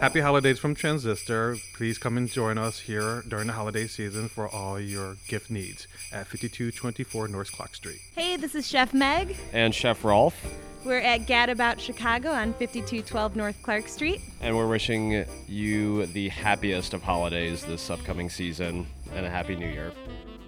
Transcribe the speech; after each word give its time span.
Happy 0.00 0.20
holidays 0.20 0.60
from 0.60 0.76
Transistor. 0.76 1.56
Please 1.74 1.98
come 1.98 2.16
and 2.16 2.28
join 2.28 2.56
us 2.56 2.78
here 2.78 3.24
during 3.26 3.48
the 3.48 3.52
holiday 3.52 3.88
season 3.88 4.28
for 4.28 4.48
all 4.48 4.78
your 4.78 5.16
gift 5.26 5.50
needs 5.50 5.88
at 6.12 6.28
5224 6.28 7.26
North 7.26 7.50
Clark 7.50 7.74
Street. 7.74 7.98
Hey, 8.14 8.36
this 8.36 8.54
is 8.54 8.68
Chef 8.68 8.94
Meg. 8.94 9.36
And 9.52 9.74
Chef 9.74 10.04
Rolf. 10.04 10.36
We're 10.84 11.00
at 11.00 11.22
Gadabout 11.22 11.80
Chicago 11.80 12.30
on 12.30 12.52
5212 12.52 13.34
North 13.34 13.60
Clark 13.64 13.88
Street. 13.88 14.20
And 14.40 14.56
we're 14.56 14.68
wishing 14.68 15.24
you 15.48 16.06
the 16.06 16.28
happiest 16.28 16.94
of 16.94 17.02
holidays 17.02 17.64
this 17.64 17.90
upcoming 17.90 18.30
season 18.30 18.86
and 19.12 19.26
a 19.26 19.30
happy 19.30 19.56
new 19.56 19.66
year. 19.66 19.90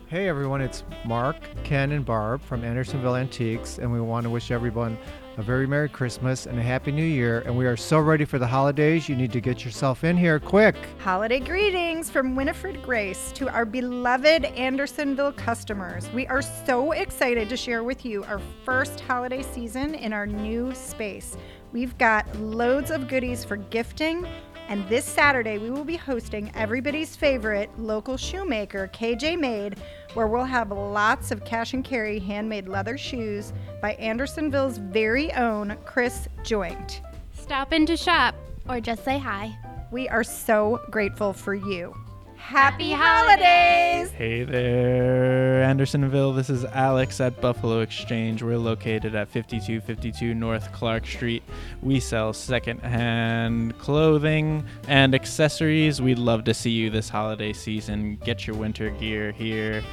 Hey 0.06 0.28
everyone, 0.28 0.60
it's 0.60 0.84
Mark, 1.04 1.36
Ken, 1.64 1.90
and 1.92 2.04
Barb 2.04 2.40
from 2.42 2.64
Andersonville 2.64 3.14
Antiques, 3.16 3.78
and 3.78 3.92
we 3.92 4.00
want 4.00 4.24
to 4.24 4.30
wish 4.30 4.50
everyone 4.50 4.98
a 5.36 5.42
very 5.42 5.66
Merry 5.66 5.88
Christmas 5.88 6.46
and 6.46 6.58
a 6.58 6.62
Happy 6.62 6.92
New 6.92 7.04
Year. 7.04 7.40
And 7.46 7.56
we 7.56 7.66
are 7.66 7.76
so 7.76 7.98
ready 7.98 8.24
for 8.24 8.38
the 8.38 8.46
holidays. 8.46 9.08
You 9.08 9.16
need 9.16 9.32
to 9.32 9.40
get 9.40 9.64
yourself 9.64 10.04
in 10.04 10.16
here 10.16 10.40
quick. 10.40 10.76
Holiday 10.98 11.40
greetings 11.40 12.10
from 12.10 12.34
Winifred 12.34 12.82
Grace 12.82 13.32
to 13.32 13.48
our 13.48 13.64
beloved 13.64 14.44
Andersonville 14.44 15.32
customers. 15.32 16.10
We 16.12 16.26
are 16.26 16.42
so 16.42 16.92
excited 16.92 17.48
to 17.48 17.56
share 17.56 17.84
with 17.84 18.04
you 18.04 18.24
our 18.24 18.40
first 18.64 19.00
holiday 19.00 19.42
season 19.42 19.94
in 19.94 20.12
our 20.12 20.26
new 20.26 20.74
space. 20.74 21.36
We've 21.72 21.96
got 21.98 22.26
loads 22.36 22.90
of 22.90 23.06
goodies 23.06 23.44
for 23.44 23.56
gifting. 23.56 24.26
And 24.70 24.88
this 24.88 25.04
Saturday, 25.04 25.58
we 25.58 25.68
will 25.68 25.84
be 25.84 25.96
hosting 25.96 26.52
everybody's 26.54 27.16
favorite 27.16 27.76
local 27.76 28.16
shoemaker, 28.16 28.88
KJ 28.94 29.36
Made, 29.36 29.80
where 30.14 30.28
we'll 30.28 30.44
have 30.44 30.70
lots 30.70 31.32
of 31.32 31.44
cash 31.44 31.74
and 31.74 31.84
carry 31.84 32.20
handmade 32.20 32.68
leather 32.68 32.96
shoes 32.96 33.52
by 33.82 33.94
Andersonville's 33.94 34.78
very 34.78 35.32
own 35.32 35.76
Chris 35.84 36.28
Joint. 36.44 37.02
Stop 37.34 37.72
in 37.72 37.84
to 37.86 37.96
shop 37.96 38.36
or 38.68 38.80
just 38.80 39.04
say 39.04 39.18
hi. 39.18 39.58
We 39.90 40.08
are 40.08 40.22
so 40.22 40.80
grateful 40.88 41.32
for 41.32 41.54
you. 41.54 41.92
Happy 42.40 42.90
holidays! 42.90 44.10
Hey 44.10 44.42
there, 44.42 45.62
Andersonville. 45.62 46.32
This 46.32 46.48
is 46.50 46.64
Alex 46.64 47.20
at 47.20 47.38
Buffalo 47.40 47.80
Exchange. 47.80 48.42
We're 48.42 48.58
located 48.58 49.14
at 49.14 49.28
5252 49.28 50.34
North 50.34 50.72
Clark 50.72 51.06
Street. 51.06 51.44
We 51.82 52.00
sell 52.00 52.32
secondhand 52.32 53.78
clothing 53.78 54.64
and 54.88 55.14
accessories. 55.14 56.00
We'd 56.02 56.18
love 56.18 56.42
to 56.44 56.54
see 56.54 56.70
you 56.70 56.90
this 56.90 57.08
holiday 57.08 57.52
season. 57.52 58.16
Get 58.24 58.46
your 58.46 58.56
winter 58.56 58.90
gear 58.90 59.30
here. 59.32 59.84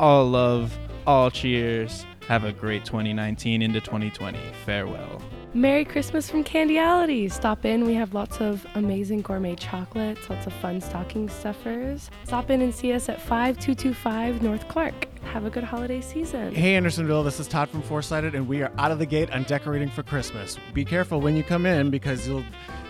All 0.00 0.28
love, 0.28 0.76
all 1.06 1.30
cheers. 1.30 2.04
Have 2.26 2.44
a 2.44 2.52
great 2.52 2.84
2019 2.84 3.62
into 3.62 3.80
2020. 3.80 4.38
Farewell. 4.64 5.22
Merry 5.54 5.84
Christmas 5.84 6.30
from 6.30 6.44
Candyality. 6.44 7.30
Stop 7.30 7.66
in. 7.66 7.84
We 7.84 7.92
have 7.92 8.14
lots 8.14 8.40
of 8.40 8.66
amazing 8.74 9.20
gourmet 9.20 9.54
chocolates, 9.54 10.30
lots 10.30 10.46
of 10.46 10.52
fun 10.54 10.80
stocking 10.80 11.28
stuffers. 11.28 12.10
Stop 12.24 12.48
in 12.48 12.62
and 12.62 12.74
see 12.74 12.94
us 12.94 13.10
at 13.10 13.20
5225 13.20 14.42
North 14.42 14.66
Clark. 14.68 14.94
Have 15.24 15.44
a 15.44 15.50
good 15.50 15.62
holiday 15.62 16.00
season. 16.00 16.54
Hey, 16.54 16.74
Andersonville, 16.74 17.22
this 17.22 17.38
is 17.38 17.48
Todd 17.48 17.68
from 17.68 17.82
Foursided, 17.82 18.32
and 18.32 18.48
we 18.48 18.62
are 18.62 18.72
out 18.78 18.92
of 18.92 18.98
the 18.98 19.04
gate 19.04 19.30
on 19.30 19.42
decorating 19.42 19.90
for 19.90 20.02
Christmas. 20.02 20.56
Be 20.72 20.86
careful 20.86 21.20
when 21.20 21.36
you 21.36 21.42
come 21.44 21.66
in 21.66 21.90
because 21.90 22.26
you'll 22.26 22.44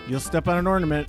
you'll 0.06 0.20
step 0.20 0.46
on 0.46 0.56
an 0.56 0.68
ornament. 0.68 1.08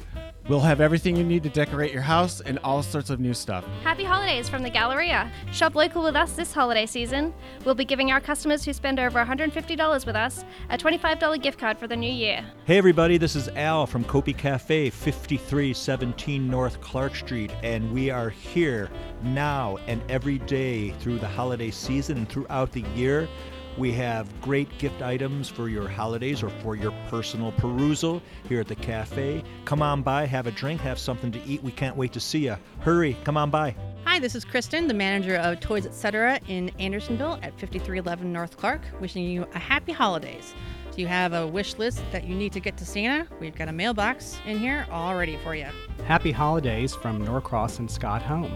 We'll 0.49 0.59
have 0.59 0.81
everything 0.81 1.15
you 1.15 1.23
need 1.23 1.43
to 1.43 1.49
decorate 1.49 1.93
your 1.93 2.01
house 2.01 2.41
and 2.41 2.59
all 2.65 2.83
sorts 2.83 3.09
of 3.09 3.21
new 3.21 3.33
stuff. 3.33 3.63
Happy 3.81 4.03
holidays 4.03 4.49
from 4.49 4.61
the 4.61 4.69
Galleria. 4.69 5.31
Shop 5.53 5.73
local 5.73 6.03
with 6.03 6.17
us 6.17 6.33
this 6.33 6.51
holiday 6.51 6.85
season. 6.85 7.33
We'll 7.63 7.75
be 7.75 7.85
giving 7.85 8.11
our 8.11 8.19
customers 8.19 8.65
who 8.65 8.73
spend 8.73 8.99
over 8.99 9.23
$150 9.23 10.05
with 10.05 10.15
us 10.17 10.43
a 10.69 10.77
$25 10.77 11.41
gift 11.41 11.57
card 11.57 11.77
for 11.77 11.87
the 11.87 11.95
new 11.95 12.11
year. 12.11 12.45
Hey 12.65 12.77
everybody, 12.77 13.17
this 13.17 13.37
is 13.37 13.47
Al 13.49 13.87
from 13.87 14.03
Kopi 14.03 14.37
Cafe, 14.37 14.89
5317 14.89 16.49
North 16.49 16.81
Clark 16.81 17.15
Street, 17.15 17.51
and 17.63 17.93
we 17.93 18.09
are 18.09 18.29
here 18.29 18.89
now 19.21 19.77
and 19.87 20.01
every 20.11 20.39
day 20.39 20.89
through 20.99 21.19
the 21.19 21.27
holiday 21.27 21.71
season 21.71 22.17
and 22.17 22.27
throughout 22.27 22.73
the 22.73 22.83
year. 22.95 23.29
We 23.77 23.91
have 23.93 24.29
great 24.41 24.77
gift 24.77 25.01
items 25.01 25.49
for 25.49 25.67
your 25.67 25.87
holidays 25.87 26.43
or 26.43 26.49
for 26.49 26.75
your 26.75 26.93
personal 27.09 27.51
perusal 27.53 28.21
here 28.47 28.59
at 28.59 28.67
the 28.67 28.75
cafe. 28.75 29.43
Come 29.65 29.81
on 29.81 30.03
by, 30.03 30.25
have 30.27 30.45
a 30.45 30.51
drink, 30.51 30.79
have 30.81 30.99
something 30.99 31.31
to 31.31 31.43
eat. 31.43 31.63
We 31.63 31.71
can't 31.71 31.97
wait 31.97 32.13
to 32.13 32.19
see 32.19 32.45
you. 32.45 32.55
Hurry, 32.81 33.17
come 33.23 33.35
on 33.35 33.49
by. 33.49 33.75
Hi, 34.05 34.19
this 34.19 34.35
is 34.35 34.45
Kristen, 34.45 34.87
the 34.87 34.93
manager 34.93 35.37
of 35.37 35.59
Toys 35.59 35.87
Etc. 35.87 36.39
in 36.47 36.69
Andersonville 36.77 37.39
at 37.41 37.59
5311 37.59 38.31
North 38.31 38.57
Clark, 38.57 38.81
wishing 38.99 39.23
you 39.23 39.47
a 39.55 39.59
happy 39.59 39.91
holidays. 39.91 40.53
Do 40.95 41.01
you 41.01 41.07
have 41.07 41.33
a 41.33 41.47
wish 41.47 41.79
list 41.79 42.03
that 42.11 42.25
you 42.25 42.35
need 42.35 42.53
to 42.53 42.59
get 42.59 42.77
to 42.77 42.85
Santa? 42.85 43.27
We've 43.39 43.55
got 43.55 43.69
a 43.69 43.73
mailbox 43.73 44.39
in 44.45 44.59
here 44.59 44.85
all 44.91 45.15
ready 45.15 45.37
for 45.37 45.55
you. 45.55 45.65
Happy 46.05 46.31
holidays 46.31 46.93
from 46.93 47.25
Norcross 47.25 47.79
and 47.79 47.89
Scott 47.89 48.21
Home. 48.21 48.55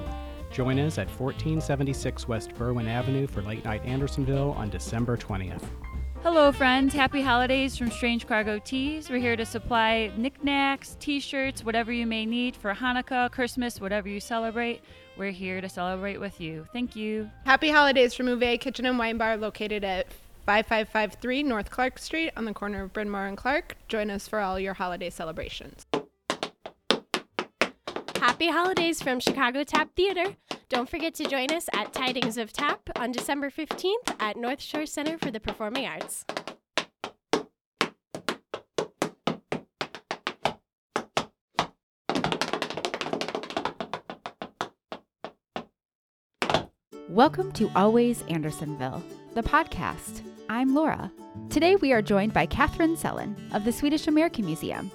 Join 0.58 0.80
us 0.80 0.98
at 0.98 1.08
1476 1.08 2.28
West 2.28 2.50
Berwyn 2.56 2.88
Avenue 2.88 3.28
for 3.28 3.44
Late 3.44 3.64
Night 3.64 3.86
Andersonville 3.86 4.56
on 4.58 4.72
December 4.72 5.16
20th. 5.16 5.62
Hello, 6.24 6.52
friends. 6.52 6.96
Happy 6.96 7.22
holidays 7.22 7.78
from 7.78 7.92
Strange 7.92 8.26
Cargo 8.26 8.58
Tees. 8.58 9.08
We're 9.08 9.20
here 9.20 9.36
to 9.36 9.46
supply 9.46 10.12
knickknacks, 10.18 10.98
t 11.00 11.20
shirts, 11.20 11.64
whatever 11.64 11.92
you 11.92 12.08
may 12.08 12.26
need 12.26 12.56
for 12.56 12.74
Hanukkah, 12.74 13.32
Christmas, 13.32 13.80
whatever 13.80 14.10
you 14.10 14.20
celebrate. 14.20 14.82
We're 15.16 15.30
here 15.30 15.62
to 15.62 15.70
celebrate 15.70 16.20
with 16.20 16.42
you. 16.42 16.66
Thank 16.74 16.96
you. 16.96 17.30
Happy 17.46 17.70
holidays 17.70 18.16
from 18.16 18.26
Uvae 18.26 18.60
Kitchen 18.60 18.88
and 18.88 18.98
Wine 18.98 19.20
Bar 19.20 19.38
located 19.38 19.84
at 19.84 20.08
5553 20.48 21.44
North 21.44 21.70
Clark 21.70 22.00
Street 22.00 22.32
on 22.36 22.46
the 22.46 22.54
corner 22.56 22.82
of 22.82 22.94
Bryn 22.94 23.12
Mawr 23.12 23.28
and 23.28 23.38
Clark. 23.38 23.76
Join 23.90 24.10
us 24.10 24.28
for 24.28 24.40
all 24.40 24.60
your 24.60 24.74
holiday 24.74 25.12
celebrations. 25.12 25.86
Happy 28.38 28.52
holidays 28.52 29.02
from 29.02 29.20
Chicago 29.20 29.64
Tap 29.64 29.90
Theater. 29.96 30.36
Don't 30.70 30.88
forget 30.88 31.16
to 31.16 31.28
join 31.28 31.52
us 31.52 31.68
at 31.74 31.92
Tidings 31.92 32.38
of 32.38 32.54
Tap 32.54 32.88
on 32.96 33.12
December 33.12 33.50
15th 33.50 34.16
at 34.20 34.38
North 34.38 34.62
Shore 34.62 34.86
Center 34.86 35.18
for 35.18 35.32
the 35.32 35.40
Performing 35.40 35.88
Arts. 35.88 36.24
Welcome 47.10 47.52
to 47.54 47.72
Always 47.76 48.22
Andersonville, 48.30 49.02
the 49.34 49.42
podcast. 49.42 50.22
I'm 50.48 50.76
Laura. 50.76 51.12
Today 51.50 51.76
we 51.76 51.92
are 51.92 52.04
joined 52.04 52.34
by 52.34 52.46
Catherine 52.46 52.98
Sellen 52.98 53.36
of 53.52 53.66
the 53.66 53.74
Swedish 53.74 54.06
American 54.06 54.46
Museum. 54.46 54.92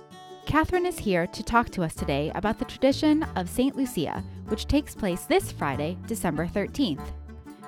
Catherine 0.47 0.86
is 0.86 0.98
here 0.98 1.26
to 1.28 1.42
talk 1.42 1.70
to 1.70 1.82
us 1.82 1.94
today 1.94 2.32
about 2.34 2.58
the 2.58 2.64
tradition 2.64 3.22
of 3.36 3.48
St. 3.48 3.76
Lucia, 3.76 4.22
which 4.48 4.66
takes 4.66 4.94
place 4.94 5.25
this 5.25 5.53
Friday, 5.53 5.97
December 6.06 6.47
13th. 6.47 7.12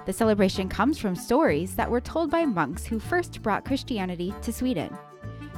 The 0.06 0.12
celebration 0.12 0.68
comes 0.68 0.98
from 0.98 1.14
stories 1.14 1.76
that 1.76 1.90
were 1.90 2.00
told 2.00 2.30
by 2.30 2.44
monks 2.44 2.84
who 2.84 2.98
first 2.98 3.40
brought 3.42 3.64
Christianity 3.64 4.34
to 4.42 4.52
Sweden. 4.52 4.94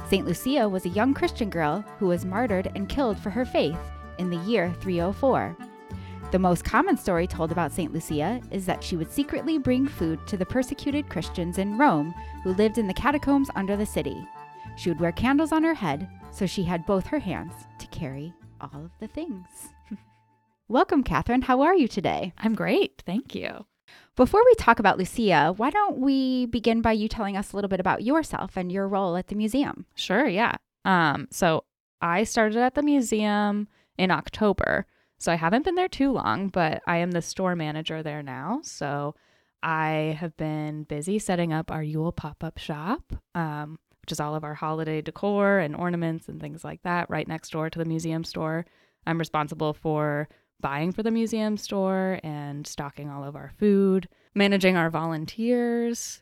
St. 0.09 0.25
Lucia 0.25 0.69
was 0.69 0.85
a 0.85 0.89
young 0.89 1.13
Christian 1.13 1.49
girl 1.49 1.83
who 1.97 2.05
was 2.05 2.23
martyred 2.23 2.71
and 2.75 2.87
killed 2.87 3.19
for 3.19 3.31
her 3.31 3.45
faith 3.45 3.79
in 4.19 4.29
the 4.29 4.37
year 4.37 4.73
304. 4.79 5.57
The 6.31 6.39
most 6.39 6.63
common 6.63 6.97
story 6.97 7.25
told 7.25 7.51
about 7.51 7.71
St. 7.71 7.91
Lucia 7.91 8.41
is 8.51 8.65
that 8.67 8.83
she 8.83 8.95
would 8.95 9.11
secretly 9.11 9.57
bring 9.57 9.87
food 9.87 10.25
to 10.27 10.37
the 10.37 10.45
persecuted 10.45 11.09
Christians 11.09 11.57
in 11.57 11.77
Rome 11.77 12.13
who 12.43 12.53
lived 12.53 12.77
in 12.77 12.87
the 12.87 12.93
catacombs 12.93 13.49
under 13.55 13.75
the 13.75 13.85
city. 13.85 14.25
She 14.77 14.89
would 14.89 14.99
wear 14.99 15.11
candles 15.11 15.51
on 15.51 15.63
her 15.63 15.73
head 15.73 16.07
so 16.37 16.45
she 16.45 16.63
had 16.63 16.85
both 16.85 17.07
her 17.07 17.17
hands 17.17 17.53
to 17.79 17.87
carry 17.87 18.31
all 18.61 18.85
of 18.85 18.91
the 18.99 19.07
things. 19.07 19.47
Welcome, 20.67 21.01
Catherine. 21.01 21.41
How 21.41 21.61
are 21.61 21.73
you 21.73 21.87
today? 21.87 22.31
I'm 22.37 22.53
great. 22.53 23.01
Thank 23.07 23.33
you. 23.33 23.65
Before 24.15 24.43
we 24.45 24.53
talk 24.55 24.77
about 24.77 24.99
Lucia, 24.99 25.53
why 25.57 25.71
don't 25.71 25.97
we 25.97 26.45
begin 26.45 26.81
by 26.81 26.91
you 26.91 27.07
telling 27.07 27.35
us 27.35 27.51
a 27.51 27.55
little 27.55 27.69
bit 27.69 27.79
about 27.79 28.03
yourself 28.03 28.55
and 28.55 28.71
your 28.71 28.87
role 28.87 29.15
at 29.15 29.27
the 29.27 29.35
museum? 29.35 29.87
Sure, 29.95 30.27
yeah. 30.27 30.57
Um, 30.85 31.27
so 31.31 31.63
I 32.01 32.23
started 32.23 32.59
at 32.59 32.75
the 32.75 32.83
museum 32.83 33.67
in 33.97 34.11
October. 34.11 34.85
So 35.17 35.31
I 35.31 35.35
haven't 35.35 35.65
been 35.65 35.75
there 35.75 35.87
too 35.87 36.11
long, 36.11 36.49
but 36.49 36.83
I 36.85 36.97
am 36.97 37.11
the 37.11 37.23
store 37.23 37.55
manager 37.55 38.03
there 38.03 38.21
now. 38.21 38.59
So 38.61 39.15
I 39.63 40.15
have 40.19 40.37
been 40.37 40.83
busy 40.83 41.17
setting 41.17 41.51
up 41.51 41.71
our 41.71 41.81
Yule 41.81 42.11
pop 42.11 42.43
up 42.43 42.59
shop, 42.59 43.13
um, 43.33 43.79
which 44.07 44.13
is 44.13 44.21
all 44.21 44.35
of 44.35 44.45
our 44.45 44.53
holiday 44.53 45.01
decor 45.01 45.59
and 45.59 45.75
ornaments 45.75 46.29
and 46.29 46.39
things 46.39 46.63
like 46.63 46.81
that, 46.83 47.09
right 47.09 47.27
next 47.27 47.51
door 47.51 47.69
to 47.69 47.77
the 47.77 47.83
museum 47.83 48.23
store. 48.23 48.65
I'm 49.05 49.19
responsible 49.19 49.73
for 49.73 50.29
buying 50.61 50.93
for 50.93 51.03
the 51.03 51.11
museum 51.11 51.57
store 51.57 52.21
and 52.23 52.65
stocking 52.65 53.09
all 53.09 53.25
of 53.25 53.35
our 53.35 53.51
food, 53.59 54.07
managing 54.33 54.77
our 54.77 54.89
volunteers. 54.89 56.21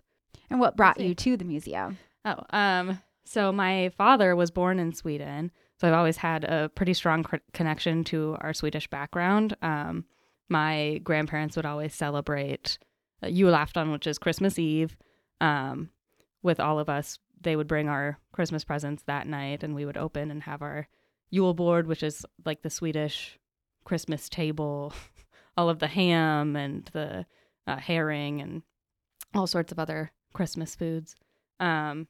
And 0.50 0.60
what 0.60 0.76
brought 0.76 1.00
you 1.00 1.14
to 1.14 1.38
the 1.38 1.46
museum? 1.46 2.00
Oh, 2.26 2.42
um, 2.50 3.00
so 3.24 3.52
my 3.52 3.90
father 3.90 4.36
was 4.36 4.50
born 4.50 4.80
in 4.80 4.92
Sweden. 4.92 5.52
So 5.80 5.88
I've 5.88 5.94
always 5.94 6.18
had 6.18 6.44
a 6.44 6.70
pretty 6.70 6.96
strong 6.96 7.22
cr- 7.22 7.36
connection 7.54 8.04
to 8.06 8.36
our 8.42 8.56
Swedish 8.56 8.88
background. 8.90 9.56
Um, 9.62 10.06
my 10.50 11.02
grandparents 11.04 11.56
would 11.56 11.68
always 11.68 11.94
celebrate 11.94 12.80
uh, 13.22 13.28
Julafton, 13.28 13.92
which 13.92 14.08
is 14.08 14.18
Christmas 14.18 14.58
Eve, 14.58 14.98
um, 15.40 15.92
with 16.42 16.60
all 16.60 16.80
of 16.80 16.90
us. 16.90 17.20
They 17.42 17.56
would 17.56 17.68
bring 17.68 17.90
our 17.90 18.20
Christmas 18.32 18.64
presents 18.64 19.04
that 19.04 19.28
night, 19.28 19.64
and 19.64 19.76
we 19.76 19.86
would 19.86 19.98
open 19.98 20.32
and 20.32 20.44
have 20.44 20.62
our 20.62 20.88
Yule 21.32 21.54
board, 21.54 21.88
which 21.88 22.04
is 22.04 22.26
like 22.46 22.62
the 22.62 22.70
Swedish 22.70 23.40
Christmas 23.84 24.30
table, 24.30 24.94
all 25.58 25.70
of 25.70 25.80
the 25.80 25.88
ham 25.88 26.56
and 26.56 26.90
the 26.94 27.26
uh, 27.68 27.78
herring 27.78 28.42
and 28.42 28.62
all 29.34 29.48
sorts 29.48 29.72
of 29.72 29.80
other 29.80 30.12
Christmas 30.34 30.76
foods. 30.76 31.16
Um, 31.60 32.08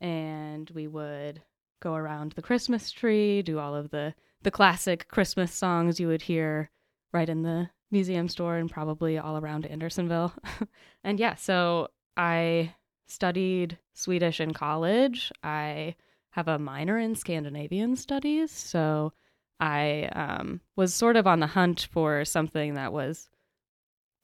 and 0.00 0.70
we 0.70 0.86
would 0.86 1.42
go 1.80 1.94
around 1.94 2.32
the 2.32 2.42
Christmas 2.42 2.90
tree, 2.90 3.42
do 3.42 3.58
all 3.58 3.74
of 3.74 3.90
the 3.90 4.14
the 4.42 4.50
classic 4.50 5.08
Christmas 5.08 5.52
songs 5.52 5.98
you 5.98 6.06
would 6.06 6.22
hear 6.22 6.70
right 7.12 7.28
in 7.28 7.42
the 7.42 7.70
museum 7.90 8.28
store 8.28 8.56
and 8.56 8.70
probably 8.70 9.16
all 9.16 9.38
around 9.38 9.64
Andersonville. 9.64 10.34
and 11.04 11.18
yeah, 11.18 11.34
so 11.34 11.88
I 12.16 12.74
studied 13.06 13.78
Swedish 13.92 14.40
in 14.40 14.52
college. 14.52 15.32
I 15.42 15.94
have 16.30 16.48
a 16.48 16.58
minor 16.58 16.98
in 16.98 17.14
Scandinavian 17.14 17.96
studies, 17.96 18.50
so 18.50 19.12
I 19.60 20.08
um, 20.12 20.60
was 20.76 20.94
sort 20.94 21.16
of 21.16 21.26
on 21.26 21.40
the 21.40 21.46
hunt 21.46 21.88
for 21.90 22.24
something 22.24 22.74
that 22.74 22.92
was 22.92 23.28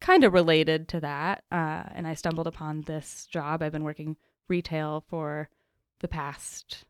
kind 0.00 0.24
of 0.24 0.32
related 0.32 0.88
to 0.88 1.00
that. 1.00 1.44
Uh, 1.52 1.84
and 1.94 2.06
I 2.06 2.14
stumbled 2.14 2.46
upon 2.46 2.82
this 2.82 3.26
job. 3.26 3.62
I've 3.62 3.72
been 3.72 3.84
working 3.84 4.16
retail 4.48 5.04
for 5.08 5.48
the 6.00 6.08
past, 6.08 6.84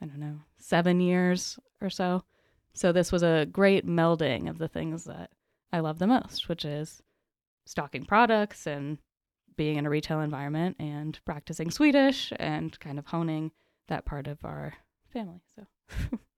I 0.00 0.06
don't 0.06 0.20
know, 0.20 0.40
seven 0.58 1.00
years 1.00 1.58
or 1.80 1.90
so. 1.90 2.24
So 2.74 2.92
this 2.92 3.12
was 3.12 3.22
a 3.22 3.46
great 3.50 3.86
melding 3.86 4.48
of 4.48 4.58
the 4.58 4.68
things 4.68 5.04
that 5.04 5.30
I 5.72 5.80
love 5.80 5.98
the 5.98 6.06
most, 6.06 6.48
which 6.48 6.64
is 6.64 7.02
stocking 7.66 8.04
products 8.04 8.66
and 8.66 8.98
being 9.56 9.76
in 9.76 9.86
a 9.86 9.90
retail 9.90 10.20
environment 10.20 10.76
and 10.78 11.18
practicing 11.24 11.70
Swedish 11.70 12.32
and 12.36 12.78
kind 12.80 12.98
of 12.98 13.06
honing 13.06 13.52
that 13.88 14.04
part 14.04 14.26
of 14.26 14.44
our 14.44 14.74
family. 15.12 15.42
So 15.54 15.66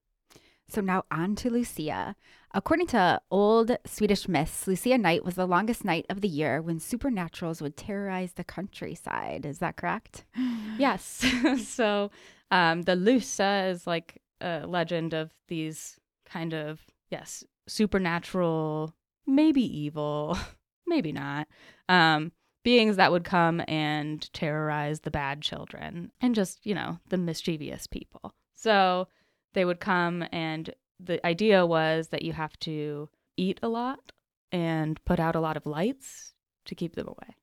So 0.69 0.81
now 0.81 1.05
on 1.11 1.37
to 1.37 1.51
Lucia. 1.51 2.17
According 2.53 2.87
to 2.89 3.21
old 3.31 3.77
Swedish 3.87 4.29
myths, 4.29 4.67
Lucia 4.67 4.99
night 4.99 5.25
was 5.25 5.35
the 5.35 5.47
longest 5.47 5.85
night 5.85 6.07
of 6.09 6.21
the 6.21 6.29
year 6.29 6.63
when 6.63 6.79
supernaturals 6.79 7.61
would 7.61 7.77
terrorize 7.77 8.33
the 8.33 8.45
countryside. 8.45 9.45
Is 9.45 9.59
that 9.59 9.77
correct? 9.77 10.25
yes. 10.79 11.25
so 11.65 12.11
um, 12.51 12.83
the 12.83 12.97
Lusa 12.97 13.71
is 13.71 13.87
like 13.87 14.21
a 14.41 14.67
legend 14.67 15.15
of 15.15 15.33
these 15.49 15.99
kind 16.25 16.55
of, 16.55 16.81
yes, 17.11 17.45
supernatural, 17.67 18.95
maybe 19.27 19.63
evil, 19.63 20.39
maybe 20.87 21.13
not, 21.13 21.47
um, 21.89 22.33
beings 22.65 22.97
that 22.97 23.13
would 23.13 23.25
come 23.25 23.63
and 23.69 24.33
terrorize 24.33 25.01
the 25.01 25.11
bad 25.11 25.43
children 25.43 26.11
and 26.21 26.35
just, 26.35 26.65
you 26.67 26.75
know, 26.75 26.99
the 27.09 27.19
mischievous 27.19 27.87
people. 27.87 28.35
So 28.55 29.07
they 29.53 29.65
would 29.65 29.81
come 29.81 30.25
and 30.33 30.75
the 30.99 31.25
idea 31.25 31.67
was 31.67 32.09
that 32.09 32.23
you 32.23 32.33
have 32.33 32.59
to 32.61 33.09
eat 33.37 33.61
a 33.63 33.69
lot 33.69 34.13
and 34.51 35.03
put 35.05 35.21
out 35.21 35.37
a 35.37 35.41
lot 35.41 35.57
of 35.57 35.67
lights 35.67 36.33
to 36.65 36.75
keep 36.75 36.95
them 36.95 37.09
away. 37.09 37.37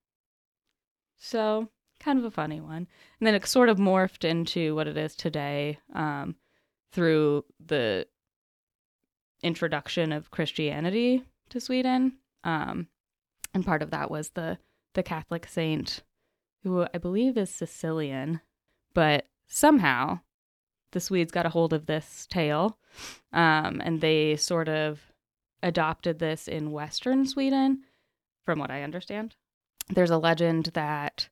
So, 1.17 1.69
kind 1.99 2.17
of 2.17 2.25
a 2.25 2.31
funny 2.31 2.59
one. 2.59 2.87
And 3.19 3.27
then 3.27 3.35
it 3.35 3.45
sort 3.45 3.69
of 3.69 3.77
morphed 3.77 4.23
into 4.23 4.73
what 4.73 4.87
it 4.87 4.97
is 4.97 5.15
today 5.15 5.77
um, 5.93 6.35
through 6.91 7.45
the 7.63 8.07
introduction 9.43 10.11
of 10.11 10.31
Christianity 10.31 11.23
to 11.49 11.59
Sweden. 11.59 12.13
Um, 12.43 12.87
and 13.53 13.65
part 13.65 13.83
of 13.83 13.91
that 13.91 14.09
was 14.09 14.29
the 14.29 14.57
the 14.93 15.03
Catholic 15.03 15.47
saint, 15.47 16.03
who 16.63 16.85
I 16.93 16.97
believe 16.97 17.37
is 17.37 17.49
Sicilian, 17.49 18.41
but 18.93 19.27
somehow 19.47 20.19
the 20.91 20.99
Swedes 20.99 21.31
got 21.31 21.45
a 21.45 21.49
hold 21.49 21.73
of 21.73 21.85
this 21.85 22.27
tale, 22.29 22.77
um, 23.31 23.81
and 23.83 24.01
they 24.01 24.35
sort 24.35 24.67
of 24.67 24.99
adopted 25.63 26.19
this 26.19 26.47
in 26.47 26.71
Western 26.71 27.25
Sweden, 27.25 27.83
from 28.45 28.59
what 28.59 28.71
I 28.71 28.83
understand. 28.83 29.35
There's 29.89 30.11
a 30.11 30.17
legend 30.17 30.71
that 30.73 31.29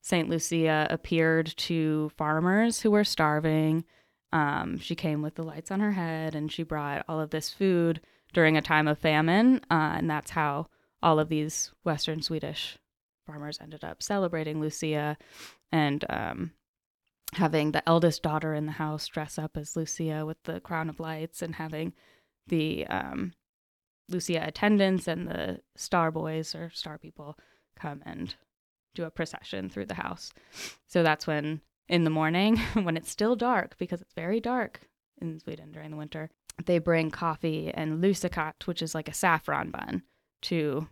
Saint 0.00 0.28
Lucia 0.28 0.86
appeared 0.90 1.46
to 1.56 2.10
farmers 2.16 2.80
who 2.80 2.90
were 2.90 3.04
starving. 3.04 3.84
Um, 4.32 4.78
she 4.78 4.94
came 4.94 5.22
with 5.22 5.34
the 5.34 5.42
lights 5.42 5.70
on 5.70 5.80
her 5.80 5.92
head, 5.92 6.34
and 6.34 6.50
she 6.50 6.62
brought 6.62 7.04
all 7.08 7.20
of 7.20 7.30
this 7.30 7.50
food 7.50 8.00
during 8.32 8.56
a 8.56 8.62
time 8.62 8.88
of 8.88 8.98
famine, 8.98 9.60
uh, 9.70 9.94
and 9.96 10.08
that's 10.08 10.30
how 10.30 10.68
all 11.02 11.18
of 11.18 11.28
these 11.28 11.72
Western 11.84 12.22
Swedish 12.22 12.78
farmers 13.32 13.58
ended 13.62 13.82
up 13.82 14.02
celebrating 14.02 14.60
Lucia 14.60 15.16
and 15.70 16.04
um, 16.10 16.52
having 17.34 17.72
the 17.72 17.86
eldest 17.88 18.22
daughter 18.22 18.54
in 18.54 18.66
the 18.66 18.72
house 18.72 19.06
dress 19.06 19.38
up 19.38 19.56
as 19.56 19.74
Lucia 19.74 20.26
with 20.26 20.42
the 20.44 20.60
crown 20.60 20.90
of 20.90 21.00
lights 21.00 21.40
and 21.40 21.54
having 21.54 21.94
the 22.46 22.86
um, 22.88 23.32
Lucia 24.08 24.44
attendants 24.46 25.08
and 25.08 25.26
the 25.26 25.60
star 25.76 26.10
boys 26.10 26.54
or 26.54 26.70
star 26.74 26.98
people 26.98 27.38
come 27.74 28.02
and 28.04 28.34
do 28.94 29.04
a 29.04 29.10
procession 29.10 29.70
through 29.70 29.86
the 29.86 29.94
house. 29.94 30.32
So 30.86 31.02
that's 31.02 31.26
when, 31.26 31.62
in 31.88 32.04
the 32.04 32.10
morning, 32.10 32.56
when 32.74 32.98
it's 32.98 33.10
still 33.10 33.34
dark, 33.34 33.78
because 33.78 34.02
it's 34.02 34.12
very 34.12 34.40
dark 34.40 34.80
in 35.20 35.40
Sweden 35.40 35.72
during 35.72 35.90
the 35.90 35.96
winter, 35.96 36.28
they 36.66 36.78
bring 36.78 37.10
coffee 37.10 37.70
and 37.72 38.02
lussekatt, 38.02 38.66
which 38.66 38.82
is 38.82 38.94
like 38.94 39.08
a 39.08 39.14
saffron 39.14 39.70
bun, 39.70 40.02
to 40.42 40.86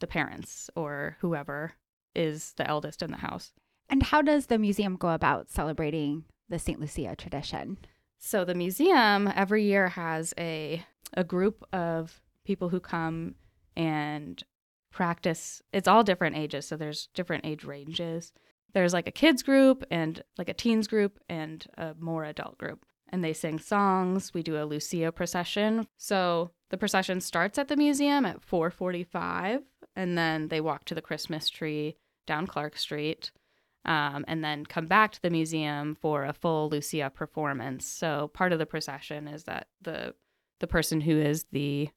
the 0.00 0.06
parents 0.06 0.70
or 0.74 1.16
whoever 1.20 1.72
is 2.14 2.52
the 2.56 2.68
eldest 2.68 3.02
in 3.02 3.10
the 3.10 3.18
house. 3.18 3.52
And 3.88 4.02
how 4.02 4.22
does 4.22 4.46
the 4.46 4.58
museum 4.58 4.96
go 4.96 5.10
about 5.10 5.50
celebrating 5.50 6.24
the 6.48 6.58
St. 6.58 6.80
Lucia 6.80 7.16
tradition? 7.16 7.78
So 8.18 8.44
the 8.44 8.54
museum 8.54 9.30
every 9.34 9.64
year 9.64 9.88
has 9.88 10.34
a 10.38 10.84
a 11.14 11.24
group 11.24 11.64
of 11.72 12.20
people 12.44 12.68
who 12.68 12.80
come 12.80 13.34
and 13.76 14.42
practice. 14.90 15.62
It's 15.72 15.88
all 15.88 16.02
different 16.02 16.36
ages, 16.36 16.66
so 16.66 16.76
there's 16.76 17.08
different 17.14 17.46
age 17.46 17.64
ranges. 17.64 18.32
There's 18.74 18.92
like 18.92 19.06
a 19.06 19.12
kids 19.12 19.42
group 19.42 19.84
and 19.90 20.22
like 20.36 20.48
a 20.48 20.54
teens 20.54 20.86
group 20.86 21.18
and 21.28 21.66
a 21.76 21.94
more 21.98 22.24
adult 22.24 22.58
group. 22.58 22.84
And 23.10 23.24
they 23.24 23.32
sing 23.32 23.58
songs. 23.58 24.34
We 24.34 24.42
do 24.42 24.62
a 24.62 24.66
Lucia 24.66 25.10
procession. 25.12 25.86
So 25.96 26.50
the 26.68 26.76
procession 26.76 27.22
starts 27.22 27.58
at 27.58 27.68
the 27.68 27.76
museum 27.76 28.26
at 28.26 28.42
4:45 28.42 29.62
and 29.98 30.16
then 30.16 30.46
they 30.46 30.60
walk 30.60 30.84
to 30.84 30.94
the 30.94 31.02
Christmas 31.02 31.50
tree 31.50 31.96
down 32.24 32.46
Clark 32.46 32.78
Street 32.78 33.32
um, 33.84 34.24
and 34.28 34.44
then 34.44 34.64
come 34.64 34.86
back 34.86 35.10
to 35.12 35.22
the 35.22 35.28
museum 35.28 35.96
for 36.00 36.24
a 36.24 36.32
full 36.32 36.68
Lucia 36.70 37.10
performance. 37.12 37.84
So 37.84 38.30
part 38.32 38.52
of 38.52 38.60
the 38.60 38.66
procession 38.66 39.26
is 39.26 39.44
that 39.44 39.66
the 39.82 40.14
the 40.60 40.68
person 40.68 41.00
who 41.00 41.18
is 41.18 41.46
the 41.52 41.88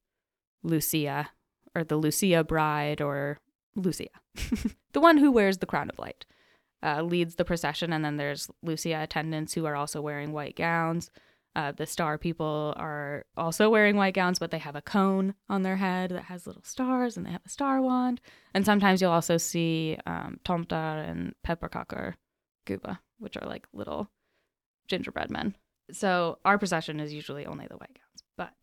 Lucia 0.64 1.30
or 1.74 1.84
the 1.84 1.96
Lucia 1.96 2.44
bride 2.44 3.00
or 3.00 3.38
Lucia, 3.76 4.08
the 4.92 5.00
one 5.00 5.18
who 5.18 5.30
wears 5.30 5.58
the 5.58 5.66
crown 5.66 5.88
of 5.88 5.98
light, 5.98 6.24
uh, 6.82 7.02
leads 7.02 7.36
the 7.36 7.44
procession, 7.44 7.92
and 7.92 8.04
then 8.04 8.16
there's 8.16 8.50
Lucia 8.62 9.00
attendants 9.02 9.54
who 9.54 9.64
are 9.64 9.76
also 9.76 10.00
wearing 10.00 10.32
white 10.32 10.56
gowns. 10.56 11.10
Uh, 11.54 11.70
the 11.72 11.86
star 11.86 12.16
people 12.16 12.72
are 12.76 13.26
also 13.36 13.68
wearing 13.68 13.96
white 13.96 14.14
gowns, 14.14 14.38
but 14.38 14.50
they 14.50 14.58
have 14.58 14.76
a 14.76 14.82
cone 14.82 15.34
on 15.50 15.62
their 15.62 15.76
head 15.76 16.10
that 16.10 16.24
has 16.24 16.46
little 16.46 16.62
stars, 16.62 17.16
and 17.16 17.26
they 17.26 17.30
have 17.30 17.44
a 17.44 17.50
star 17.50 17.82
wand. 17.82 18.20
And 18.54 18.64
sometimes 18.64 19.02
you'll 19.02 19.12
also 19.12 19.36
see 19.36 19.98
um, 20.06 20.40
tomtar 20.44 21.06
and 21.08 21.34
pepparkakor 21.46 22.14
guba, 22.66 22.98
which 23.18 23.36
are 23.36 23.46
like 23.46 23.66
little 23.72 24.08
gingerbread 24.88 25.30
men. 25.30 25.54
So 25.90 26.38
our 26.44 26.58
procession 26.58 27.00
is 27.00 27.12
usually 27.12 27.44
only 27.44 27.66
the 27.66 27.76
white 27.76 27.94
gowns, 27.94 28.24
but 28.36 28.54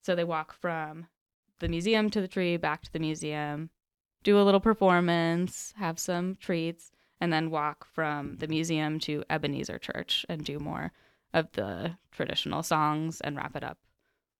so 0.00 0.14
they 0.14 0.24
walk 0.24 0.54
from 0.54 1.06
the 1.58 1.68
museum 1.68 2.08
to 2.10 2.20
the 2.20 2.28
tree, 2.28 2.56
back 2.56 2.82
to 2.82 2.92
the 2.92 2.98
museum, 2.98 3.68
do 4.22 4.40
a 4.40 4.42
little 4.42 4.60
performance, 4.60 5.74
have 5.76 5.98
some 5.98 6.36
treats, 6.36 6.92
and 7.20 7.32
then 7.32 7.50
walk 7.50 7.86
from 7.92 8.36
the 8.38 8.48
museum 8.48 8.98
to 9.00 9.22
Ebenezer 9.28 9.78
Church 9.78 10.24
and 10.28 10.44
do 10.44 10.58
more 10.58 10.92
of 11.32 11.50
the 11.52 11.96
traditional 12.10 12.62
songs 12.62 13.20
and 13.20 13.36
wrap 13.36 13.56
it 13.56 13.64
up 13.64 13.78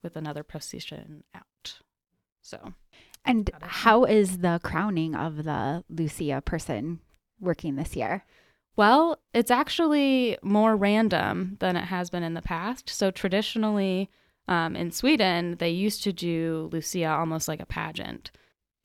with 0.02 0.16
another 0.16 0.42
procession 0.42 1.24
out. 1.34 1.78
So, 2.42 2.74
and 3.24 3.50
how 3.62 4.04
is 4.04 4.38
the 4.38 4.60
crowning 4.62 5.14
of 5.14 5.44
the 5.44 5.84
Lucia 5.88 6.42
person 6.44 7.00
working 7.40 7.76
this 7.76 7.94
year? 7.94 8.24
Well, 8.74 9.18
it's 9.32 9.50
actually 9.50 10.38
more 10.42 10.76
random 10.76 11.56
than 11.60 11.76
it 11.76 11.84
has 11.84 12.10
been 12.10 12.22
in 12.22 12.34
the 12.34 12.42
past. 12.42 12.88
So, 12.88 13.10
traditionally 13.10 14.10
um, 14.48 14.74
in 14.74 14.90
Sweden, 14.90 15.56
they 15.58 15.70
used 15.70 16.02
to 16.04 16.12
do 16.12 16.68
Lucia 16.72 17.08
almost 17.08 17.48
like 17.48 17.60
a 17.60 17.66
pageant. 17.66 18.30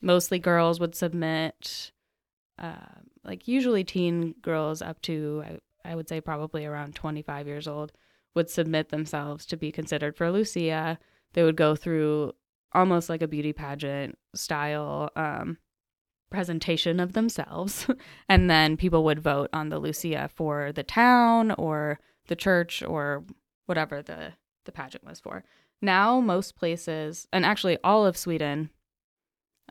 Mostly 0.02 0.40
girls 0.40 0.80
would 0.80 0.94
submit, 0.94 1.92
uh, 2.60 2.76
like 3.24 3.48
usually 3.48 3.84
teen 3.84 4.36
girls 4.42 4.82
up 4.82 5.02
to, 5.04 5.60
I, 5.88 5.96
would 5.96 6.10
say 6.10 6.22
probably 6.22 6.66
around 6.66 6.96
25 6.96 7.48
years 7.48 7.68
old, 7.68 7.92
would 8.36 8.50
submit 8.50 8.90
themselves 8.90 9.46
to 9.48 9.58
be 9.58 9.72
considered 9.72 10.16
for 10.16 10.32
Lucia. 10.32 11.00
They 11.34 11.44
would 11.44 11.56
go 11.56 11.76
through 11.76 12.34
almost 12.74 13.10
like 13.10 13.22
a 13.22 13.28
beauty 13.28 13.54
pageant 13.54 14.18
style 14.36 15.10
um, 15.16 15.58
presentation 16.30 17.00
of 17.00 17.14
themselves. 17.14 17.88
and 18.30 18.50
then 18.50 18.78
people 18.78 19.04
would 19.06 19.20
vote 19.20 19.50
on 19.54 19.70
the 19.70 19.80
Lucia 19.80 20.30
for 20.34 20.72
the 20.72 20.84
town 20.84 21.52
or 21.52 22.00
the 22.28 22.36
church 22.36 22.84
or 22.84 23.24
whatever 23.66 24.02
the 24.02 24.34
the 24.66 24.72
pageant 24.72 25.04
was 25.04 25.20
for. 25.20 25.44
Now, 25.82 26.20
most 26.20 26.56
places, 26.56 27.28
and 27.32 27.46
actually 27.46 27.78
all 27.84 28.06
of 28.06 28.18
Sweden, 28.18 28.70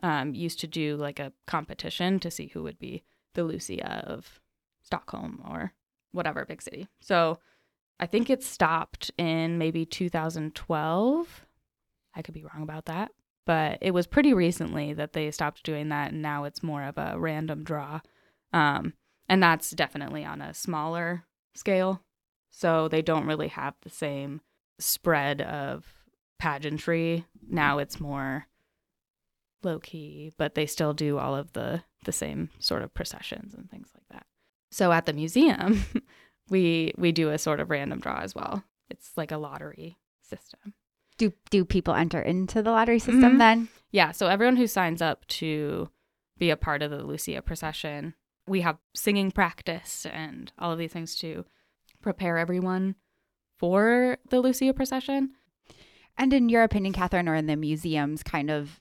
um, 0.03 0.33
used 0.33 0.59
to 0.61 0.67
do 0.67 0.95
like 0.95 1.19
a 1.19 1.33
competition 1.45 2.19
to 2.19 2.31
see 2.31 2.47
who 2.47 2.63
would 2.63 2.79
be 2.79 3.03
the 3.33 3.43
Lucia 3.43 4.03
of 4.05 4.39
Stockholm 4.81 5.41
or 5.47 5.73
whatever 6.11 6.45
big 6.45 6.61
city. 6.61 6.87
So 6.99 7.39
I 7.99 8.05
think 8.05 8.29
it 8.29 8.43
stopped 8.43 9.11
in 9.17 9.57
maybe 9.57 9.85
2012. 9.85 11.45
I 12.15 12.21
could 12.21 12.33
be 12.33 12.43
wrong 12.43 12.63
about 12.63 12.85
that, 12.85 13.11
but 13.45 13.77
it 13.81 13.91
was 13.91 14.07
pretty 14.07 14.33
recently 14.33 14.93
that 14.93 15.13
they 15.13 15.29
stopped 15.31 15.63
doing 15.63 15.89
that, 15.89 16.11
and 16.11 16.21
now 16.21 16.43
it's 16.43 16.63
more 16.63 16.83
of 16.83 16.97
a 16.97 17.15
random 17.17 17.63
draw. 17.63 18.01
Um, 18.53 18.93
and 19.29 19.41
that's 19.41 19.71
definitely 19.71 20.23
on 20.23 20.41
a 20.41 20.53
smaller 20.53 21.25
scale. 21.55 22.01
So 22.49 22.87
they 22.87 23.01
don't 23.01 23.27
really 23.27 23.49
have 23.49 23.75
the 23.81 23.89
same 23.89 24.41
spread 24.79 25.41
of 25.41 25.85
pageantry. 26.39 27.25
Now 27.47 27.77
it's 27.77 27.99
more 27.99 28.47
low 29.63 29.79
key, 29.79 30.31
but 30.37 30.55
they 30.55 30.65
still 30.65 30.93
do 30.93 31.17
all 31.17 31.35
of 31.35 31.53
the 31.53 31.83
the 32.05 32.11
same 32.11 32.49
sort 32.59 32.83
of 32.83 32.93
processions 32.93 33.53
and 33.53 33.69
things 33.69 33.89
like 33.93 34.05
that. 34.11 34.25
So 34.77 34.91
at 34.91 35.05
the 35.07 35.13
museum, 35.13 35.83
we 36.49 36.93
we 36.97 37.11
do 37.11 37.29
a 37.31 37.37
sort 37.39 37.59
of 37.59 37.69
random 37.71 37.99
draw 37.99 38.19
as 38.21 38.35
well. 38.35 38.63
It's 38.91 39.11
like 39.17 39.31
a 39.31 39.37
lottery 39.37 39.97
system. 40.21 40.75
Do 41.17 41.33
do 41.49 41.65
people 41.65 41.95
enter 41.95 42.21
into 42.21 42.61
the 42.61 42.69
lottery 42.71 42.99
system 42.99 43.33
Mhm. 43.33 43.37
then? 43.39 43.67
Yeah, 43.91 44.11
so 44.11 44.27
everyone 44.27 44.57
who 44.57 44.67
signs 44.67 45.01
up 45.01 45.25
to 45.39 45.89
be 46.37 46.51
a 46.51 46.57
part 46.57 46.83
of 46.83 46.91
the 46.91 47.03
Lucia 47.03 47.41
procession, 47.41 48.13
we 48.45 48.61
have 48.61 48.77
singing 48.93 49.31
practice 49.31 50.05
and 50.05 50.51
all 50.59 50.71
of 50.71 50.77
these 50.77 50.93
things 50.93 51.15
to 51.15 51.43
prepare 52.01 52.37
everyone 52.37 52.93
for 53.57 54.17
the 54.29 54.39
Lucia 54.39 54.73
procession. 54.75 55.31
And 56.19 56.31
in 56.33 56.49
your 56.49 56.61
opinion, 56.61 56.93
Catherine, 56.93 57.27
or 57.27 57.33
in 57.35 57.47
the 57.47 57.55
museum's 57.55 58.21
kind 58.21 58.51
of, 58.51 58.79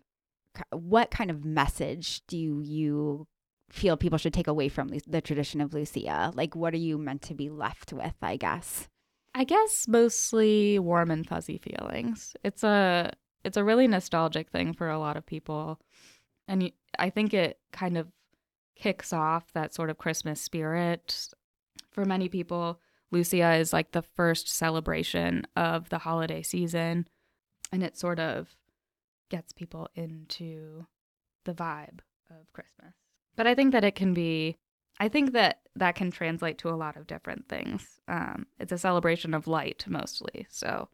what 0.73 1.11
kind 1.11 1.31
of 1.31 1.45
message 1.45 2.21
do 2.27 2.37
you 2.61 3.27
feel 3.71 3.97
people 3.97 4.19
should 4.19 4.35
take 4.35 4.47
away 4.47 4.69
from 4.69 4.91
the 5.07 5.21
tradition 5.21 5.61
of 5.61 5.75
Lucia? 5.75 6.33
Like, 6.35 6.55
what 6.55 6.75
are 6.75 6.79
you 6.79 6.99
meant 6.99 7.23
to 7.23 7.35
be 7.35 7.51
left 7.51 7.93
with? 7.93 8.15
I 8.23 8.37
guess. 8.37 8.89
I 9.35 9.45
guess 9.45 9.87
mostly 9.87 10.79
warm 10.79 11.11
and 11.11 11.27
fuzzy 11.27 11.59
feelings. 11.59 12.35
It's 12.43 12.65
a 12.65 13.13
it's 13.45 13.57
a 13.57 13.65
really 13.65 13.87
nostalgic 13.87 14.51
thing 14.51 14.73
for 14.73 14.89
a 14.89 14.99
lot 14.99 15.17
of 15.17 15.27
people, 15.27 15.79
and 16.49 16.73
I 16.99 17.11
think 17.11 17.35
it 17.35 17.59
kind 17.71 17.99
of 17.99 18.09
kicks 18.77 19.13
off 19.13 19.53
that 19.53 19.75
sort 19.75 19.91
of 19.91 19.99
Christmas 19.99 20.41
spirit. 20.41 21.29
For 21.91 22.05
many 22.05 22.29
people, 22.29 22.81
Lucia 23.11 23.55
is 23.55 23.73
like 23.73 23.93
the 23.93 24.03
first 24.03 24.49
celebration 24.49 25.47
of 25.55 25.89
the 25.89 25.99
holiday 25.99 26.43
season, 26.43 27.07
and 27.73 27.83
it 27.83 27.99
sort 27.99 28.19
of 28.19 28.57
gets 29.29 29.53
people 29.53 29.89
into 29.95 30.87
the 31.45 31.55
vibe 31.55 32.01
of 32.31 32.53
Christmas. 32.53 32.95
But 33.37 33.47
I 33.47 33.55
think 33.55 33.73
that 33.73 33.85
it 33.85 33.95
can 33.95 34.15
be 34.15 34.57
I 34.99 35.09
think 35.09 35.33
that 35.33 35.61
that 35.75 35.95
can 35.95 36.11
translate 36.11 36.59
to 36.59 36.71
a 36.71 36.77
lot 36.77 36.97
of 36.97 37.07
different 37.07 37.49
things. 37.49 38.01
Um, 38.09 38.47
it's 38.59 38.73
a 38.73 38.79
celebration 38.79 39.35
of 39.35 39.47
light 39.47 39.85
mostly. 39.87 40.47
So, 40.49 40.89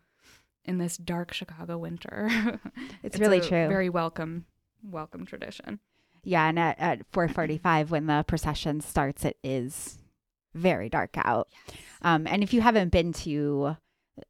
in 0.64 0.78
this 0.78 0.96
dark 0.96 1.32
Chicago 1.32 1.78
winter, 1.78 2.60
It's 3.02 3.18
really 3.18 3.38
a 3.38 3.42
true. 3.42 3.68
Very 3.68 3.88
welcome, 3.88 4.46
welcome 4.82 5.24
tradition. 5.24 5.78
Yeah, 6.24 6.48
and 6.48 6.58
at, 6.58 6.78
at 6.78 7.12
4:45 7.12 7.90
when 7.90 8.06
the 8.06 8.24
procession 8.26 8.80
starts, 8.80 9.24
it 9.24 9.36
is 9.42 9.98
very 10.54 10.88
dark 10.88 11.10
out. 11.16 11.48
Um, 12.02 12.26
and 12.26 12.42
if 12.42 12.52
you 12.52 12.60
haven't 12.60 12.90
been 12.90 13.12
to 13.12 13.76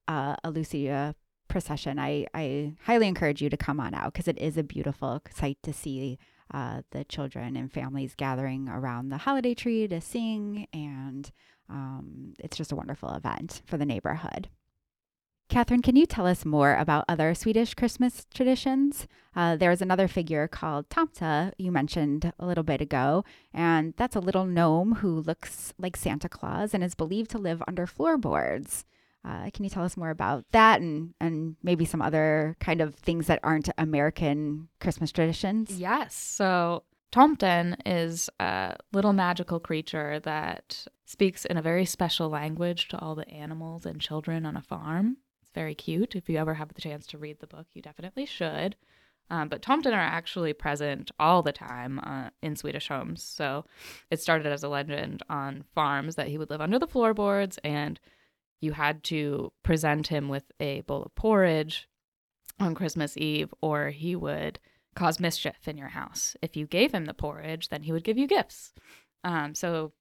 uh, 0.07 0.37
a 0.45 0.51
Lucia 0.51 1.15
procession, 1.49 1.99
I, 1.99 2.27
I 2.33 2.75
highly 2.85 3.09
encourage 3.09 3.43
you 3.43 3.51
to 3.51 3.57
come 3.57 3.81
on 3.81 3.95
out 3.95 4.13
because 4.13 4.29
it 4.29 4.39
is 4.39 4.57
a 4.57 4.63
beautiful 4.63 5.23
sight 5.35 5.59
to 5.63 5.73
see 5.73 6.19
uh, 6.53 6.83
the 6.91 7.05
children 7.05 7.57
and 7.57 7.73
families 7.73 8.15
gathering 8.17 8.69
around 8.69 9.09
the 9.09 9.19
holiday 9.19 9.55
tree 9.55 9.89
to 9.89 10.01
sing, 10.01 10.67
and 10.73 11.31
um, 11.69 12.35
it's 12.39 12.57
just 12.57 12.73
a 12.73 12.77
wonderful 12.77 13.11
event 13.15 13.63
for 13.67 13.77
the 13.77 13.87
neighborhood. 13.87 14.49
Catherine, 15.49 15.83
can 15.83 15.97
you 15.97 16.07
tell 16.07 16.27
us 16.27 16.47
more 16.47 16.75
about 16.77 17.05
other 17.09 17.35
Swedish 17.35 17.75
Christmas 17.75 18.27
traditions? 18.33 19.07
Uh, 19.37 19.55
there's 19.55 19.83
another 19.83 20.09
figure 20.09 20.49
called 20.49 20.89
Tomta 20.89 21.53
you 21.59 21.71
mentioned 21.71 22.33
a 22.39 22.47
little 22.47 22.65
bit 22.65 22.81
ago, 22.81 23.23
and 23.53 23.93
that's 23.99 24.17
a 24.17 24.21
little 24.21 24.47
gnome 24.47 24.97
who 24.97 25.21
looks 25.21 25.75
like 25.79 25.95
Santa 25.95 26.29
Claus 26.29 26.73
and 26.73 26.83
is 26.83 26.95
believed 26.95 27.31
to 27.33 27.39
live 27.39 27.63
under 27.69 27.87
floorboards. 27.87 28.87
Uh, 29.25 29.51
can 29.53 29.65
you 29.65 29.71
tell 29.71 29.85
us 29.85 29.97
more 29.97 30.11
about 30.11 30.45
that 30.51 30.81
and, 30.81 31.15
and 31.21 31.57
maybe 31.63 31.85
some 31.85 32.03
other 32.03 32.57
kind 32.59 32.81
of 32.81 32.95
things 32.97 33.29
that 33.29 33.41
aren't 33.43 33.69
American 33.79 34.69
Christmas 34.81 35.13
traditions? 35.13 35.79
Yes. 35.79 36.15
So 36.15 36.83
Tomten 37.13 37.77
is 37.87 38.29
a 38.41 38.77
little 38.93 39.13
magical 39.13 39.61
creature 39.61 40.19
that 40.21 40.87
speaks 41.05 41.45
in 41.45 41.57
a 41.57 41.63
very 41.63 41.85
special 41.85 42.29
language 42.31 42.89
to 42.89 42.99
all 42.99 43.15
the 43.15 43.29
animals 43.29 43.87
and 43.87 44.01
children 44.01 44.45
on 44.45 44.57
a 44.57 44.63
farm. 44.63 45.19
It's 45.43 45.51
very 45.55 45.75
cute. 45.75 46.17
If 46.17 46.29
you 46.29 46.39
ever 46.39 46.55
have 46.55 46.73
the 46.73 46.81
chance 46.81 47.07
to 47.09 47.19
read 47.19 47.39
the 47.39 47.47
book, 47.47 47.67
you 47.75 47.83
definitely 47.83 48.27
should. 48.27 48.77
Um, 49.31 49.49
but 49.49 49.63
Tomten 49.63 49.93
are 49.93 50.01
actually 50.01 50.53
present 50.53 51.11
all 51.21 51.43
the 51.43 51.53
time 51.53 52.01
uh, 52.01 52.31
in 52.43 52.57
Swedish 52.57 52.89
homes. 52.89 53.23
So 53.23 53.67
it 54.11 54.21
started 54.21 54.47
as 54.47 54.63
a 54.63 54.69
legend 54.69 55.23
on 55.31 55.65
farms 55.75 56.17
that 56.17 56.29
he 56.29 56.39
would 56.39 56.51
live 56.51 56.61
under 56.61 56.79
the 56.79 56.87
floorboards, 56.87 57.59
and 57.63 58.01
you 58.63 58.73
had 58.73 59.03
to 59.05 59.53
present 59.63 60.07
him 60.07 60.29
with 60.29 60.45
a 60.61 60.83
bowl 60.83 61.03
of 61.03 61.15
porridge 61.15 61.89
on 62.61 62.75
Christmas 62.75 63.17
Eve, 63.17 63.53
or 63.61 63.91
he 63.91 64.15
would 64.15 64.59
cause 64.95 65.19
mischief 65.19 65.67
in 65.67 65.77
your 65.77 65.89
house. 65.89 66.37
If 66.43 66.57
you 66.57 66.67
gave 66.67 66.93
him 66.93 67.07
the 67.07 67.15
porridge, 67.15 67.69
then 67.69 67.83
he 67.83 67.93
would 67.93 68.05
give 68.05 68.19
you 68.19 68.27
gifts. 68.27 68.73
Um, 69.25 69.55
so, 69.55 69.93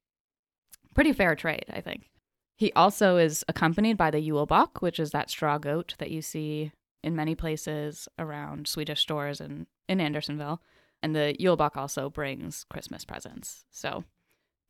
pretty 0.93 1.11
fair 1.13 1.35
trade, 1.35 1.65
I 1.71 1.81
think. 1.81 2.09
He 2.55 2.71
also 2.73 3.17
is 3.17 3.43
accompanied 3.47 3.97
by 3.97 4.11
the 4.11 4.19
Yule 4.19 4.45
Bock, 4.45 4.81
which 4.81 4.99
is 4.99 5.11
that 5.11 5.31
straw 5.31 5.57
goat 5.57 5.95
that 5.97 6.11
you 6.11 6.21
see 6.21 6.71
in 7.03 7.15
many 7.15 7.33
places 7.33 8.07
around 8.19 8.67
Swedish 8.67 9.01
stores 9.01 9.41
and 9.41 9.65
in 9.89 9.99
Andersonville. 9.99 10.61
And 11.01 11.15
the 11.15 11.35
Yule 11.39 11.57
Bock 11.57 11.75
also 11.75 12.11
brings 12.11 12.65
Christmas 12.69 13.05
presents. 13.05 13.65
So, 13.71 14.03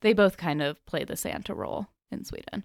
they 0.01 0.13
both 0.13 0.37
kind 0.37 0.61
of 0.61 0.83
play 0.85 1.03
the 1.03 1.17
Santa 1.17 1.53
role 1.53 1.87
in 2.09 2.23
Sweden. 2.23 2.63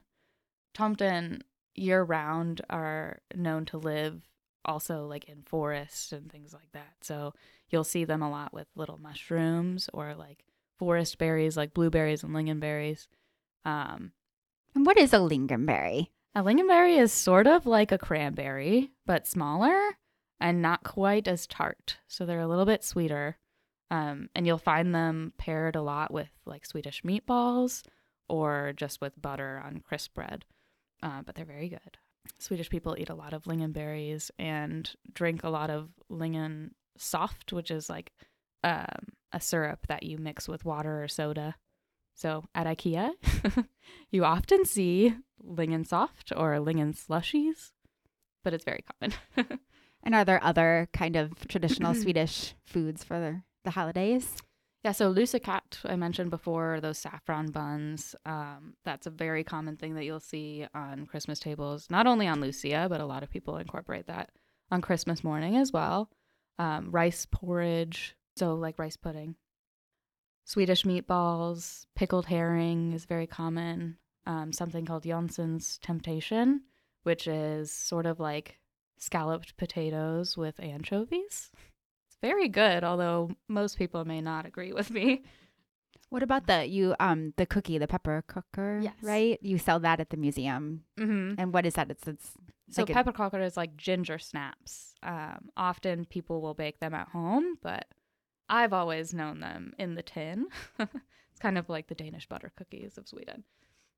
Tomten 0.76 1.40
year 1.74 2.02
round 2.02 2.60
are 2.68 3.20
known 3.34 3.64
to 3.66 3.78
live 3.78 4.22
also 4.64 5.06
like 5.06 5.24
in 5.24 5.42
forests 5.42 6.12
and 6.12 6.30
things 6.30 6.52
like 6.52 6.70
that. 6.72 6.94
So 7.00 7.32
you'll 7.70 7.84
see 7.84 8.04
them 8.04 8.22
a 8.22 8.30
lot 8.30 8.52
with 8.52 8.66
little 8.74 8.98
mushrooms 8.98 9.88
or 9.94 10.14
like 10.14 10.44
forest 10.78 11.16
berries 11.18 11.56
like 11.56 11.72
blueberries 11.72 12.22
and 12.22 12.34
lingonberries. 12.34 13.06
Um, 13.64 14.12
and 14.74 14.84
what 14.84 14.98
is 14.98 15.12
a 15.12 15.18
lingonberry? 15.18 16.08
A 16.34 16.42
lingonberry 16.42 16.98
is 16.98 17.12
sort 17.12 17.46
of 17.46 17.64
like 17.64 17.92
a 17.92 17.98
cranberry, 17.98 18.90
but 19.06 19.26
smaller 19.26 19.96
and 20.38 20.60
not 20.60 20.84
quite 20.84 21.26
as 21.26 21.46
tart. 21.46 21.96
So 22.06 22.26
they're 22.26 22.40
a 22.40 22.48
little 22.48 22.66
bit 22.66 22.84
sweeter. 22.84 23.38
Um, 23.90 24.28
and 24.34 24.46
you'll 24.46 24.58
find 24.58 24.94
them 24.94 25.32
paired 25.38 25.76
a 25.76 25.80
lot 25.80 26.12
with 26.12 26.28
like 26.44 26.66
Swedish 26.66 27.02
meatballs 27.02 27.82
or 28.28 28.72
just 28.76 29.00
with 29.00 29.22
butter 29.22 29.62
on 29.64 29.80
crisp 29.86 30.14
bread. 30.14 30.44
Uh, 31.02 31.22
but 31.24 31.34
they're 31.34 31.44
very 31.44 31.68
good. 31.68 31.98
Swedish 32.38 32.70
people 32.70 32.96
eat 32.98 33.10
a 33.10 33.14
lot 33.14 33.32
of 33.32 33.44
lingonberries 33.44 34.30
and 34.38 34.90
drink 35.12 35.44
a 35.44 35.48
lot 35.48 35.70
of 35.70 35.90
lingon 36.10 36.70
soft, 36.96 37.52
which 37.52 37.70
is 37.70 37.88
like 37.88 38.12
um, 38.64 39.12
a 39.32 39.40
syrup 39.40 39.86
that 39.88 40.02
you 40.02 40.18
mix 40.18 40.48
with 40.48 40.64
water 40.64 41.02
or 41.02 41.08
soda. 41.08 41.54
So 42.14 42.44
at 42.54 42.66
IKEA, 42.66 43.12
you 44.10 44.24
often 44.24 44.64
see 44.64 45.14
lingon 45.46 45.86
soft 45.86 46.32
or 46.34 46.54
lingon 46.54 46.96
slushies, 46.96 47.72
but 48.42 48.54
it's 48.54 48.64
very 48.64 48.84
common. 49.00 49.58
And 50.06 50.14
are 50.14 50.24
there 50.24 50.42
other 50.42 50.88
kind 50.92 51.16
of 51.16 51.32
traditional 51.48 51.92
Swedish 51.94 52.54
foods 52.64 53.02
for 53.02 53.18
the, 53.18 53.42
the 53.64 53.72
holidays? 53.72 54.36
Yeah, 54.86 54.92
so 54.92 55.12
lussekatt, 55.12 55.80
I 55.84 55.96
mentioned 55.96 56.30
before, 56.30 56.78
those 56.80 56.98
saffron 56.98 57.50
buns. 57.50 58.14
Um, 58.24 58.74
that's 58.84 59.08
a 59.08 59.10
very 59.10 59.42
common 59.42 59.76
thing 59.76 59.96
that 59.96 60.04
you'll 60.04 60.20
see 60.20 60.64
on 60.76 61.06
Christmas 61.06 61.40
tables, 61.40 61.88
not 61.90 62.06
only 62.06 62.28
on 62.28 62.40
Lucia, 62.40 62.86
but 62.88 63.00
a 63.00 63.04
lot 63.04 63.24
of 63.24 63.28
people 63.28 63.56
incorporate 63.56 64.06
that 64.06 64.30
on 64.70 64.80
Christmas 64.80 65.24
morning 65.24 65.56
as 65.56 65.72
well. 65.72 66.08
Um, 66.60 66.92
rice 66.92 67.26
porridge, 67.26 68.14
so 68.36 68.54
like 68.54 68.78
rice 68.78 68.96
pudding. 68.96 69.34
Swedish 70.44 70.84
meatballs, 70.84 71.86
pickled 71.96 72.26
herring 72.26 72.92
is 72.92 73.06
very 73.06 73.26
common. 73.26 73.96
Um, 74.24 74.52
something 74.52 74.86
called 74.86 75.02
Jansson's 75.02 75.78
Temptation, 75.82 76.60
which 77.02 77.26
is 77.26 77.72
sort 77.72 78.06
of 78.06 78.20
like 78.20 78.60
scalloped 78.98 79.56
potatoes 79.56 80.36
with 80.36 80.60
anchovies. 80.60 81.50
Very 82.26 82.48
good, 82.48 82.82
although 82.82 83.30
most 83.48 83.78
people 83.78 84.04
may 84.04 84.20
not 84.20 84.46
agree 84.46 84.72
with 84.72 84.90
me. 84.90 85.22
What 86.10 86.22
about 86.22 86.46
the 86.46 86.66
you 86.66 86.94
um 87.00 87.20
the 87.36 87.46
cookie, 87.46 87.78
the 87.78 87.86
pepper 87.86 88.22
cooker? 88.26 88.80
Yes. 88.82 88.94
Right? 89.02 89.38
You 89.42 89.58
sell 89.58 89.80
that 89.80 90.00
at 90.00 90.10
the 90.10 90.16
museum. 90.16 90.84
Mhm. 90.98 91.34
And 91.38 91.52
what 91.54 91.66
is 91.66 91.74
that? 91.74 91.90
It's 91.90 92.06
it's 92.06 92.28
So 92.70 92.82
Like 92.82 92.90
a- 92.90 92.94
pepparkakor 93.04 93.40
is 93.44 93.56
like 93.56 93.76
ginger 93.76 94.18
snaps. 94.18 94.94
Um, 95.02 95.50
often 95.56 96.04
people 96.04 96.40
will 96.42 96.54
bake 96.54 96.78
them 96.80 96.94
at 96.94 97.08
home, 97.08 97.58
but 97.62 97.86
I've 98.48 98.72
always 98.72 99.14
known 99.14 99.38
them 99.40 99.72
in 99.78 99.94
the 99.94 100.02
tin. 100.02 100.46
it's 100.78 101.38
kind 101.40 101.58
of 101.58 101.68
like 101.68 101.86
the 101.88 101.94
Danish 101.94 102.26
butter 102.28 102.50
cookies 102.56 102.98
of 102.98 103.06
Sweden. 103.08 103.44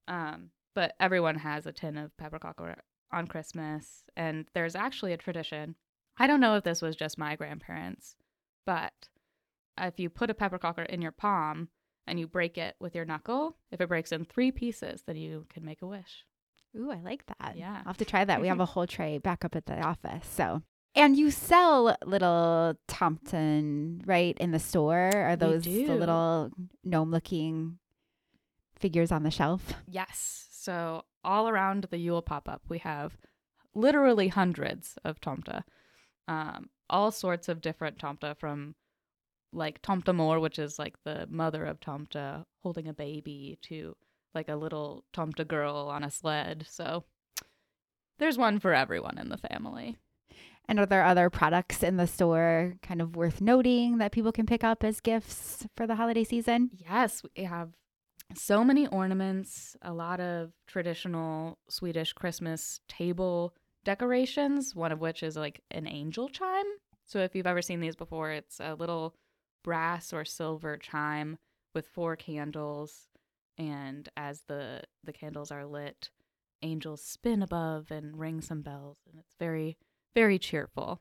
Um, 0.07 0.51
but 0.75 0.95
everyone 1.01 1.37
has 1.37 1.67
a 1.67 1.73
tin 1.73 1.97
of 1.97 2.15
pepparkakor 2.19 2.75
on 3.11 3.27
Christmas, 3.27 4.05
and 4.17 4.47
there's 4.55 4.77
actually 4.77 5.13
a 5.15 5.17
tradition. 5.27 5.75
I 6.19 6.27
don't 6.27 6.41
know 6.41 6.57
if 6.57 6.65
this 6.65 6.83
was 6.83 6.97
just 6.97 7.19
my 7.19 7.37
grandparents, 7.37 8.17
but 8.67 8.93
if 9.79 9.99
you 9.99 10.11
put 10.11 10.31
a 10.31 10.35
peppercorn 10.35 10.87
in 10.89 11.01
your 11.01 11.13
palm 11.13 11.69
and 12.07 12.19
you 12.19 12.27
break 12.27 12.59
it 12.59 12.75
with 12.81 12.95
your 12.95 13.05
knuckle, 13.05 13.57
if 13.71 13.81
it 13.81 13.89
breaks 13.89 14.13
in 14.13 14.25
three 14.25 14.51
pieces, 14.51 15.03
then 15.07 15.17
you 15.17 15.47
can 15.53 15.65
make 15.65 15.83
a 15.83 15.87
wish. 15.87 16.25
Ooh, 16.77 16.91
I 16.91 17.01
like 17.01 17.25
that. 17.27 17.57
Yeah. 17.57 17.79
I'll 17.79 17.93
have 17.93 17.99
to 17.99 18.05
try 18.05 18.25
that. 18.25 18.41
We 18.41 18.49
have 18.49 18.61
a 18.61 18.67
whole 18.67 18.87
tray 18.87 19.19
back 19.19 19.45
up 19.45 19.57
at 19.57 19.67
the 19.67 19.81
office. 19.81 20.27
So, 20.27 20.63
and 20.95 21.17
you 21.17 21.31
sell 21.31 21.97
little 22.05 22.75
Thompson, 22.89 24.03
right, 24.05 24.37
in 24.39 24.51
the 24.51 24.59
store? 24.59 25.11
Are 25.15 25.37
those 25.37 25.65
the 25.65 25.95
little 25.95 26.51
gnome 26.85 27.11
looking 27.11 27.79
figures 28.79 29.13
on 29.13 29.23
the 29.23 29.31
shelf? 29.31 29.75
Yes. 29.87 30.49
So 30.51 31.05
all 31.25 31.49
around 31.49 31.87
the 31.91 31.99
Yule 31.99 32.23
pop 32.23 32.49
up, 32.49 32.63
we 32.69 32.79
have 32.79 33.17
literally 33.75 34.29
hundreds 34.29 34.99
of 35.05 35.21
tomta. 35.21 35.63
Um, 36.29 36.71
all 36.89 37.11
sorts 37.11 37.49
of 37.49 37.61
different 37.61 37.99
tomta 37.99 38.39
from 38.39 38.77
like 39.53 39.83
Tomta 39.83 40.15
Mor, 40.15 40.41
which 40.41 40.59
is 40.59 40.79
like 40.79 40.95
the 41.05 41.27
mother 41.31 41.65
of 41.65 41.81
Tomta 41.81 42.45
holding 42.63 42.87
a 42.87 42.95
baby, 42.95 43.59
to 43.63 43.97
like 44.35 44.49
a 44.49 44.57
little 44.57 45.05
Tomta 45.15 45.47
girl 45.47 45.89
on 45.91 46.05
a 46.05 46.11
sled. 46.11 46.67
So 46.69 47.05
there's 48.19 48.39
one 48.39 48.61
for 48.61 48.75
everyone 48.75 49.19
in 49.19 49.29
the 49.29 49.39
family. 49.39 49.97
And 50.69 50.79
are 50.79 50.87
there 50.87 51.05
other 51.05 51.31
products 51.31 51.83
in 51.83 51.97
the 51.97 52.07
store 52.07 52.75
kind 52.83 53.01
of 53.01 53.17
worth 53.17 53.41
noting 53.41 53.99
that 53.99 54.13
people 54.13 54.33
can 54.33 54.45
pick 54.45 54.63
up 54.63 54.85
as 54.85 55.01
gifts 55.01 55.67
for 55.75 55.87
the 55.87 55.95
holiday 55.95 56.25
season? 56.25 56.71
Yes, 56.77 57.23
we 57.37 57.45
have 57.45 57.71
so 58.35 58.63
many 58.63 58.87
ornaments, 58.87 59.77
a 59.81 59.95
lot 59.95 60.21
of 60.21 60.53
traditional 60.67 61.57
Swedish 61.71 62.13
Christmas 62.13 62.81
table 62.87 63.55
decorations, 63.85 64.75
one 64.75 64.93
of 64.93 65.01
which 65.01 65.23
is 65.23 65.37
like 65.37 65.63
an 65.71 65.87
angel 65.87 66.29
chime. 66.29 66.67
So 67.07 67.21
if 67.21 67.35
you've 67.35 67.47
ever 67.47 67.63
seen 67.63 67.81
these 67.81 67.97
before, 67.97 68.31
it's 68.31 68.61
a 68.61 68.75
little 68.75 69.15
brass 69.65 70.13
or 70.13 70.25
silver 70.25 70.77
chime 70.77 71.39
with 71.75 71.87
four 71.89 72.17
candles 72.17 73.09
and 73.59 74.09
as 74.17 74.43
the 74.47 74.83
the 75.05 75.13
candles 75.13 75.51
are 75.51 75.67
lit, 75.67 76.11
angels 76.63 77.03
spin 77.03 77.43
above 77.43 77.91
and 77.91 78.19
ring 78.19 78.41
some 78.41 78.63
bells 78.63 78.99
and 79.09 79.19
it's 79.19 79.35
very 79.39 79.77
very 80.15 80.39
cheerful. 80.39 81.01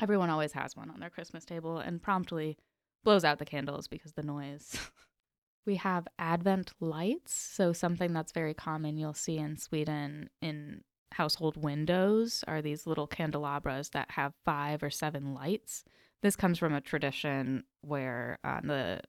Everyone 0.00 0.30
always 0.30 0.52
has 0.52 0.76
one 0.76 0.90
on 0.90 1.00
their 1.00 1.10
Christmas 1.10 1.44
table 1.44 1.78
and 1.78 2.02
promptly 2.02 2.56
blows 3.04 3.24
out 3.24 3.38
the 3.38 3.44
candles 3.44 3.88
because 3.88 4.12
the 4.12 4.22
noise. 4.22 4.76
we 5.66 5.76
have 5.76 6.08
Advent 6.18 6.72
lights, 6.80 7.34
so 7.34 7.72
something 7.72 8.12
that's 8.12 8.32
very 8.32 8.54
common 8.54 8.96
you'll 8.96 9.14
see 9.14 9.36
in 9.38 9.56
Sweden 9.56 10.30
in 10.40 10.82
household 11.12 11.62
windows 11.62 12.44
are 12.46 12.62
these 12.62 12.86
little 12.86 13.06
candelabras 13.06 13.90
that 13.90 14.12
have 14.12 14.34
five 14.44 14.82
or 14.82 14.90
seven 14.90 15.34
lights. 15.34 15.84
This 16.22 16.36
comes 16.36 16.58
from 16.58 16.74
a 16.74 16.80
tradition 16.80 17.64
where 17.80 18.38
on 18.44 18.66
the 18.66 19.00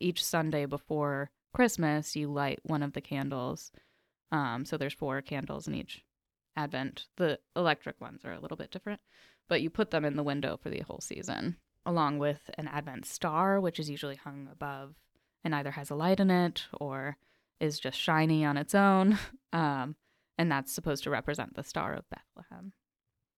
each 0.00 0.24
Sunday 0.24 0.66
before 0.66 1.30
Christmas 1.54 2.16
you 2.16 2.30
light 2.30 2.60
one 2.64 2.82
of 2.82 2.92
the 2.92 3.00
candles. 3.00 3.70
Um, 4.30 4.64
so 4.64 4.76
there's 4.76 4.94
four 4.94 5.20
candles 5.22 5.68
in 5.68 5.74
each 5.74 6.04
Advent. 6.56 7.06
The 7.16 7.38
electric 7.56 8.00
ones 8.00 8.24
are 8.24 8.32
a 8.32 8.40
little 8.40 8.56
bit 8.56 8.70
different, 8.70 9.00
but 9.48 9.62
you 9.62 9.70
put 9.70 9.90
them 9.90 10.04
in 10.04 10.16
the 10.16 10.22
window 10.22 10.56
for 10.56 10.70
the 10.70 10.80
whole 10.80 11.00
season, 11.00 11.56
along 11.86 12.18
with 12.18 12.50
an 12.58 12.68
Advent 12.68 13.06
star, 13.06 13.60
which 13.60 13.78
is 13.78 13.90
usually 13.90 14.16
hung 14.16 14.48
above 14.50 14.94
and 15.44 15.54
either 15.54 15.72
has 15.72 15.90
a 15.90 15.94
light 15.94 16.20
in 16.20 16.30
it 16.30 16.66
or 16.80 17.16
is 17.60 17.78
just 17.78 17.98
shiny 17.98 18.44
on 18.44 18.56
its 18.56 18.74
own. 18.74 19.18
Um, 19.54 19.96
and 20.42 20.50
that's 20.50 20.72
supposed 20.72 21.04
to 21.04 21.10
represent 21.10 21.54
the 21.54 21.62
Star 21.62 21.94
of 21.94 22.04
Bethlehem. 22.10 22.72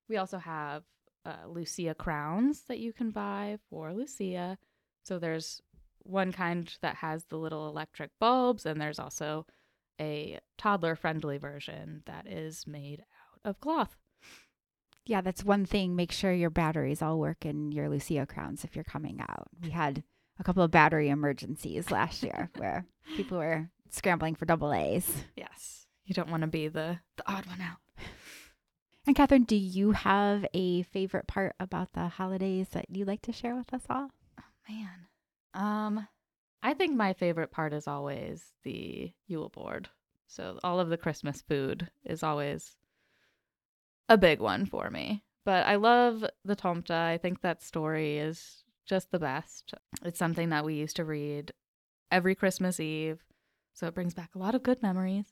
We 0.09 0.17
also 0.17 0.39
have 0.39 0.85
uh, 1.27 1.47
Lucia 1.47 1.95
crowns 1.95 2.63
that 2.69 2.79
you 2.79 2.95
can 2.95 3.11
buy 3.11 3.59
for 3.69 3.93
Lucia. 3.93 4.57
So 5.03 5.19
there's 5.19 5.61
one 6.03 6.33
kind 6.33 6.75
that 6.81 6.97
has 6.97 7.27
the 7.27 7.37
little 7.37 7.69
electric 7.69 8.11
bulbs, 8.19 8.65
and 8.65 8.81
there's 8.81 8.99
also 8.99 9.45
a 10.01 10.41
toddler 10.57 10.97
friendly 10.97 11.37
version 11.37 12.03
that 12.07 12.27
is 12.27 12.67
made 12.67 13.01
out 13.01 13.51
of 13.51 13.61
cloth. 13.61 13.95
Yeah, 15.05 15.21
that's 15.21 15.45
one 15.45 15.67
thing. 15.67 15.95
Make 15.95 16.11
sure 16.11 16.33
your 16.33 16.49
batteries 16.49 17.03
all 17.03 17.19
work 17.19 17.45
in 17.45 17.71
your 17.71 17.91
Lucia 17.91 18.25
crowns 18.25 18.65
if 18.65 18.75
you're 18.75 18.83
coming 18.83 19.21
out. 19.21 19.49
We 19.63 19.69
had 19.69 20.05
a 20.41 20.45
couple 20.45 20.63
of 20.63 20.71
battery 20.71 21.11
emergencies 21.11 21.91
last 21.91 22.23
year 22.23 22.49
where 22.57 22.87
people 23.15 23.37
were 23.37 23.69
scrambling 23.91 24.37
for 24.37 24.47
double 24.47 24.73
A's. 24.73 25.25
Yes. 25.37 25.84
You 26.05 26.15
don't 26.15 26.31
want 26.31 26.43
to 26.43 26.47
be 26.47 26.69
the, 26.69 26.99
the 27.17 27.31
odd 27.31 27.47
one 27.47 27.61
out. 27.61 27.79
And 29.07 29.15
Catherine, 29.15 29.45
do 29.45 29.55
you 29.55 29.93
have 29.93 30.47
a 30.55 30.83
favorite 30.85 31.27
part 31.27 31.55
about 31.61 31.93
the 31.93 32.09
holidays 32.09 32.69
that 32.71 32.87
you'd 32.89 33.07
like 33.07 33.21
to 33.23 33.33
share 33.33 33.55
with 33.55 33.75
us 33.75 33.83
all? 33.91 34.09
Man. 34.67 35.07
Um, 35.53 36.09
I 36.63 36.73
think 36.73 36.97
my 36.97 37.13
favorite 37.13 37.51
part 37.51 37.75
is 37.75 37.87
always 37.87 38.43
the 38.63 39.13
Yule 39.27 39.51
board. 39.51 39.91
So 40.27 40.59
all 40.65 40.81
of 40.81 40.89
the 40.89 40.97
Christmas 40.97 41.43
food 41.43 41.91
is 42.03 42.23
always 42.23 42.79
a 44.09 44.17
big 44.17 44.41
one 44.41 44.65
for 44.65 44.89
me. 44.89 45.23
But 45.45 45.67
I 45.67 45.77
love 45.77 46.25
the 46.45 46.57
Tomta. 46.57 46.95
I 46.95 47.19
think 47.19 47.43
that 47.43 47.63
story 47.63 48.17
is 48.17 48.65
just 48.87 49.11
the 49.11 49.19
best. 49.19 49.75
It's 50.03 50.19
something 50.19 50.49
that 50.49 50.65
we 50.65 50.75
used 50.75 50.97
to 50.97 51.05
read 51.05 51.53
every 52.11 52.35
Christmas 52.35 52.81
Eve. 52.81 53.23
So 53.75 53.87
it 53.87 53.95
brings 53.95 54.15
back 54.15 54.35
a 54.35 54.39
lot 54.39 54.55
of 54.55 54.63
good 54.63 54.83
memories. 54.83 55.27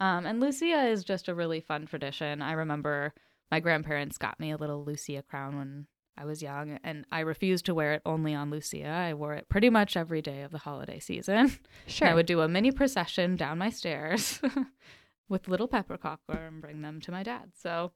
Um, 0.00 0.26
and 0.26 0.40
Lucia 0.40 0.86
is 0.86 1.04
just 1.04 1.28
a 1.28 1.34
really 1.34 1.60
fun 1.60 1.86
tradition. 1.86 2.42
I 2.42 2.52
remember 2.52 3.14
my 3.50 3.60
grandparents 3.60 4.18
got 4.18 4.40
me 4.40 4.50
a 4.50 4.56
little 4.56 4.84
Lucia 4.84 5.22
crown 5.22 5.56
when 5.56 5.86
I 6.16 6.24
was 6.24 6.42
young, 6.42 6.78
and 6.84 7.04
I 7.10 7.20
refused 7.20 7.66
to 7.66 7.74
wear 7.74 7.94
it 7.94 8.02
only 8.06 8.34
on 8.34 8.50
Lucia. 8.50 8.86
I 8.86 9.14
wore 9.14 9.34
it 9.34 9.48
pretty 9.48 9.70
much 9.70 9.96
every 9.96 10.22
day 10.22 10.42
of 10.42 10.52
the 10.52 10.58
holiday 10.58 11.00
season. 11.00 11.58
Sure. 11.86 12.06
And 12.08 12.12
I 12.12 12.14
would 12.14 12.26
do 12.26 12.40
a 12.40 12.48
mini 12.48 12.70
procession 12.70 13.36
down 13.36 13.58
my 13.58 13.70
stairs 13.70 14.40
with 15.28 15.48
little 15.48 15.68
pepparkakor 15.68 16.48
and 16.48 16.60
bring 16.60 16.82
them 16.82 17.00
to 17.02 17.12
my 17.12 17.22
dad. 17.22 17.52
So 17.54 17.92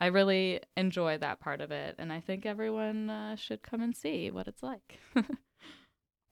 I 0.00 0.06
really 0.06 0.60
enjoy 0.76 1.18
that 1.18 1.38
part 1.40 1.60
of 1.60 1.70
it, 1.70 1.94
and 1.98 2.12
I 2.12 2.20
think 2.20 2.44
everyone 2.44 3.08
uh, 3.08 3.36
should 3.36 3.62
come 3.62 3.80
and 3.82 3.96
see 3.96 4.30
what 4.30 4.48
it's 4.48 4.62
like. 4.62 4.98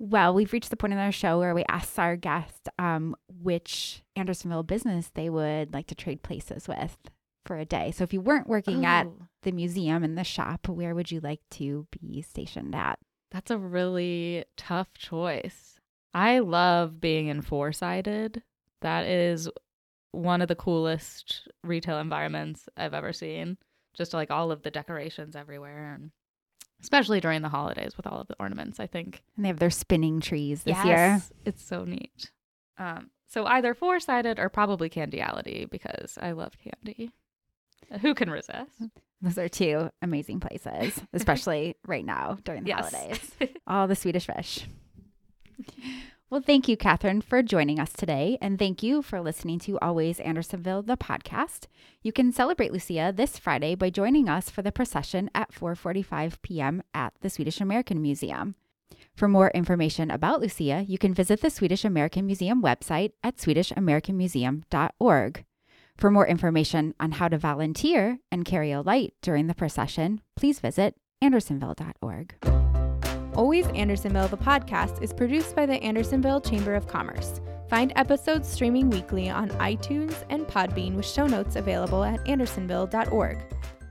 Well, 0.02 0.32
we've 0.32 0.54
reached 0.54 0.70
the 0.70 0.78
point 0.78 0.94
in 0.94 0.98
our 0.98 1.12
show 1.12 1.38
where 1.38 1.54
we 1.54 1.62
ask 1.68 1.98
our 1.98 2.16
guest 2.16 2.70
um, 2.78 3.14
which 3.28 4.02
Andersonville 4.16 4.62
business 4.62 5.10
they 5.12 5.28
would 5.28 5.74
like 5.74 5.88
to 5.88 5.94
trade 5.94 6.22
places 6.22 6.66
with 6.66 6.96
for 7.44 7.58
a 7.58 7.66
day. 7.66 7.90
So 7.90 8.04
if 8.04 8.14
you 8.14 8.22
weren't 8.22 8.48
working 8.48 8.86
at 8.86 9.08
the 9.42 9.52
museum 9.52 10.02
and 10.02 10.16
the 10.16 10.24
shop, 10.24 10.68
where 10.68 10.94
would 10.94 11.10
you 11.10 11.20
like 11.20 11.42
to 11.50 11.86
be 11.90 12.22
stationed 12.22 12.74
at? 12.74 12.98
That's 13.30 13.50
a 13.50 13.58
really 13.58 14.46
tough 14.56 14.94
choice. 14.94 15.78
I 16.14 16.38
love 16.38 16.98
being 16.98 17.26
in 17.26 17.42
Foursided. 17.42 18.40
That 18.80 19.04
is 19.04 19.50
one 20.12 20.40
of 20.40 20.48
the 20.48 20.56
coolest 20.56 21.46
retail 21.62 21.98
environments 21.98 22.70
I've 22.74 22.94
ever 22.94 23.12
seen. 23.12 23.58
Just 23.92 24.14
like 24.14 24.30
all 24.30 24.50
of 24.50 24.62
the 24.62 24.70
decorations 24.70 25.36
everywhere, 25.36 25.92
and 25.94 26.10
especially 26.82 27.20
during 27.20 27.42
the 27.42 27.48
holidays 27.48 27.96
with 27.96 28.06
all 28.06 28.20
of 28.20 28.28
the 28.28 28.36
ornaments. 28.40 28.80
I 28.80 28.86
think 28.86 29.22
And 29.36 29.44
they 29.44 29.48
have 29.48 29.58
their 29.58 29.70
spinning 29.70 30.20
trees 30.20 30.62
this 30.64 30.76
yes, 30.76 30.86
year. 30.86 31.22
it's 31.44 31.62
so 31.62 31.84
neat. 31.84 32.30
Um, 32.78 33.10
so 33.28 33.44
either 33.46 33.74
Foursided 33.74 34.38
or 34.38 34.48
probably 34.48 34.88
Candyality 34.90 35.68
because 35.70 36.18
I 36.20 36.32
love 36.32 36.52
candy. 36.62 37.10
Who 38.00 38.14
can 38.14 38.30
resist? 38.30 38.70
Those 39.22 39.36
are 39.38 39.48
two 39.48 39.90
amazing 40.00 40.40
places, 40.40 41.00
especially 41.12 41.76
right 41.86 42.04
now 42.04 42.38
during 42.44 42.62
the 42.64 42.68
Yes. 42.70 42.90
holidays. 42.94 43.30
All 43.66 43.86
the 43.86 43.96
Swedish 43.96 44.26
fish. 44.26 44.66
Well, 46.30 46.40
thank 46.40 46.68
you, 46.68 46.76
Catherine, 46.76 47.22
for 47.22 47.42
joining 47.42 47.80
us 47.80 47.92
today. 47.92 48.38
And 48.40 48.56
thank 48.56 48.84
you 48.84 49.02
for 49.02 49.20
listening 49.20 49.58
to 49.60 49.80
Always 49.80 50.20
Andersonville, 50.20 50.82
the 50.82 50.96
podcast. 50.96 51.66
You 52.04 52.12
can 52.12 52.32
celebrate 52.32 52.72
Lucia 52.72 53.12
this 53.12 53.36
Friday 53.36 53.74
by 53.74 53.90
joining 53.90 54.28
us 54.28 54.48
for 54.48 54.62
the 54.62 54.70
procession 54.70 55.28
at 55.34 55.52
4.45 55.52 56.40
p.m. 56.42 56.84
at 56.94 57.14
the 57.20 57.30
Swedish 57.30 57.60
American 57.60 58.00
Museum. 58.00 58.54
For 59.16 59.26
more 59.26 59.50
information 59.50 60.08
about 60.08 60.40
Lucia, 60.40 60.84
you 60.86 60.98
can 60.98 61.12
visit 61.12 61.40
the 61.40 61.50
Swedish 61.50 61.84
American 61.84 62.26
Museum 62.26 62.62
website 62.62 63.10
at 63.24 63.38
swedishamericanmuseum.org. 63.38 65.44
For 65.96 66.10
more 66.12 66.28
information 66.28 66.94
on 67.00 67.10
how 67.12 67.26
to 67.26 67.38
volunteer 67.38 68.20
and 68.30 68.44
carry 68.44 68.70
a 68.70 68.82
light 68.82 69.14
during 69.20 69.48
the 69.48 69.54
procession, 69.54 70.20
please 70.36 70.60
visit 70.60 70.94
andersonville.org. 71.20 72.59
Always 73.34 73.66
Andersonville, 73.68 74.28
the 74.28 74.36
podcast, 74.36 75.02
is 75.02 75.12
produced 75.12 75.54
by 75.54 75.64
the 75.64 75.80
Andersonville 75.82 76.40
Chamber 76.40 76.74
of 76.74 76.88
Commerce. 76.88 77.40
Find 77.68 77.92
episodes 77.94 78.48
streaming 78.48 78.90
weekly 78.90 79.30
on 79.30 79.50
iTunes 79.50 80.24
and 80.30 80.46
Podbean 80.48 80.96
with 80.96 81.06
show 81.06 81.26
notes 81.26 81.54
available 81.54 82.02
at 82.02 82.18
andersonville.org. 82.24 83.38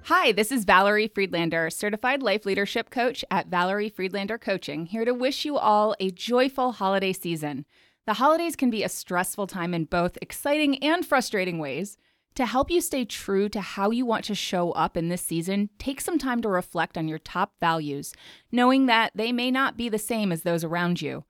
Hi, 0.04 0.34
this 0.34 0.52
is 0.52 0.66
Valerie 0.66 1.08
Friedlander, 1.08 1.70
certified 1.70 2.22
life 2.22 2.46
leadership 2.46 2.90
coach 2.90 3.24
at 3.32 3.48
Valerie 3.48 3.90
Friedlander 3.90 4.38
Coaching, 4.38 4.88
here 4.88 5.06
to 5.06 5.14
wish 5.14 5.46
you 5.46 5.58
all 5.58 5.96
a 6.02 6.12
joyful 6.12 6.74
holiday 6.74 7.14
season. 7.14 7.66
The 8.06 8.16
holidays 8.16 8.58
can 8.58 8.70
be 8.70 8.84
a 8.84 8.90
stressful 8.90 9.48
time 9.48 9.74
in 9.74 9.86
both 9.86 10.18
exciting 10.22 10.84
and 10.84 11.06
frustrating 11.06 11.60
ways. 11.60 11.98
To 12.40 12.46
help 12.46 12.72
you 12.72 12.80
stay 12.80 13.04
true 13.04 13.50
to 13.50 13.60
how 13.60 13.92
you 13.92 14.06
want 14.06 14.24
to 14.24 14.34
show 14.34 14.72
up 14.72 14.96
in 14.96 15.10
this 15.10 15.22
season, 15.22 15.72
take 15.78 16.00
some 16.00 16.18
time 16.18 16.42
to 16.42 16.48
reflect 16.48 16.98
on 16.98 17.10
your 17.10 17.20
top 17.20 17.52
values, 17.60 18.14
knowing 18.50 18.86
that 18.86 19.12
they 19.14 19.34
may 19.34 19.52
not 19.52 19.76
be 19.76 19.90
the 19.90 20.00
same 20.00 20.32
as 20.32 20.44
those 20.44 20.64
around 20.64 21.02
you. 21.02 21.26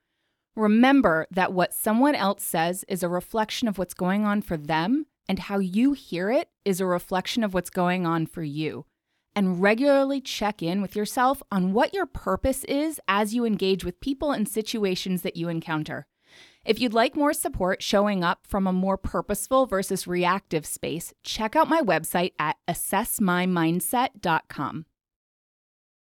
Remember 0.55 1.25
that 1.31 1.51
what 1.51 1.73
someone 1.73 2.13
else 2.13 2.43
says 2.43 2.85
is 2.87 3.01
a 3.01 3.09
reflection 3.09 3.67
of 3.67 3.79
what's 3.79 3.95
going 3.95 4.23
on 4.23 4.43
for 4.43 4.55
them, 4.55 5.07
and 5.27 5.39
how 5.39 5.57
you 5.57 5.93
hear 5.93 6.29
it 6.29 6.49
is 6.63 6.79
a 6.79 6.85
reflection 6.85 7.43
of 7.43 7.55
what's 7.55 7.71
going 7.71 8.05
on 8.05 8.27
for 8.27 8.43
you. 8.43 8.85
And 9.35 9.63
regularly 9.63 10.21
check 10.21 10.61
in 10.61 10.79
with 10.79 10.95
yourself 10.95 11.41
on 11.51 11.73
what 11.73 11.91
your 11.91 12.05
purpose 12.05 12.63
is 12.65 13.01
as 13.07 13.33
you 13.33 13.45
engage 13.45 13.83
with 13.83 13.99
people 13.99 14.31
and 14.31 14.47
situations 14.47 15.23
that 15.23 15.35
you 15.35 15.49
encounter. 15.49 16.05
If 16.65 16.79
you'd 16.79 16.93
like 16.93 17.15
more 17.15 17.33
support 17.33 17.81
showing 17.81 18.23
up 18.23 18.45
from 18.45 18.67
a 18.67 18.73
more 18.73 18.97
purposeful 18.97 19.65
versus 19.65 20.07
reactive 20.07 20.65
space, 20.65 21.13
check 21.23 21.55
out 21.55 21.69
my 21.69 21.81
website 21.81 22.33
at 22.37 22.57
assessmymindset.com. 22.67 24.85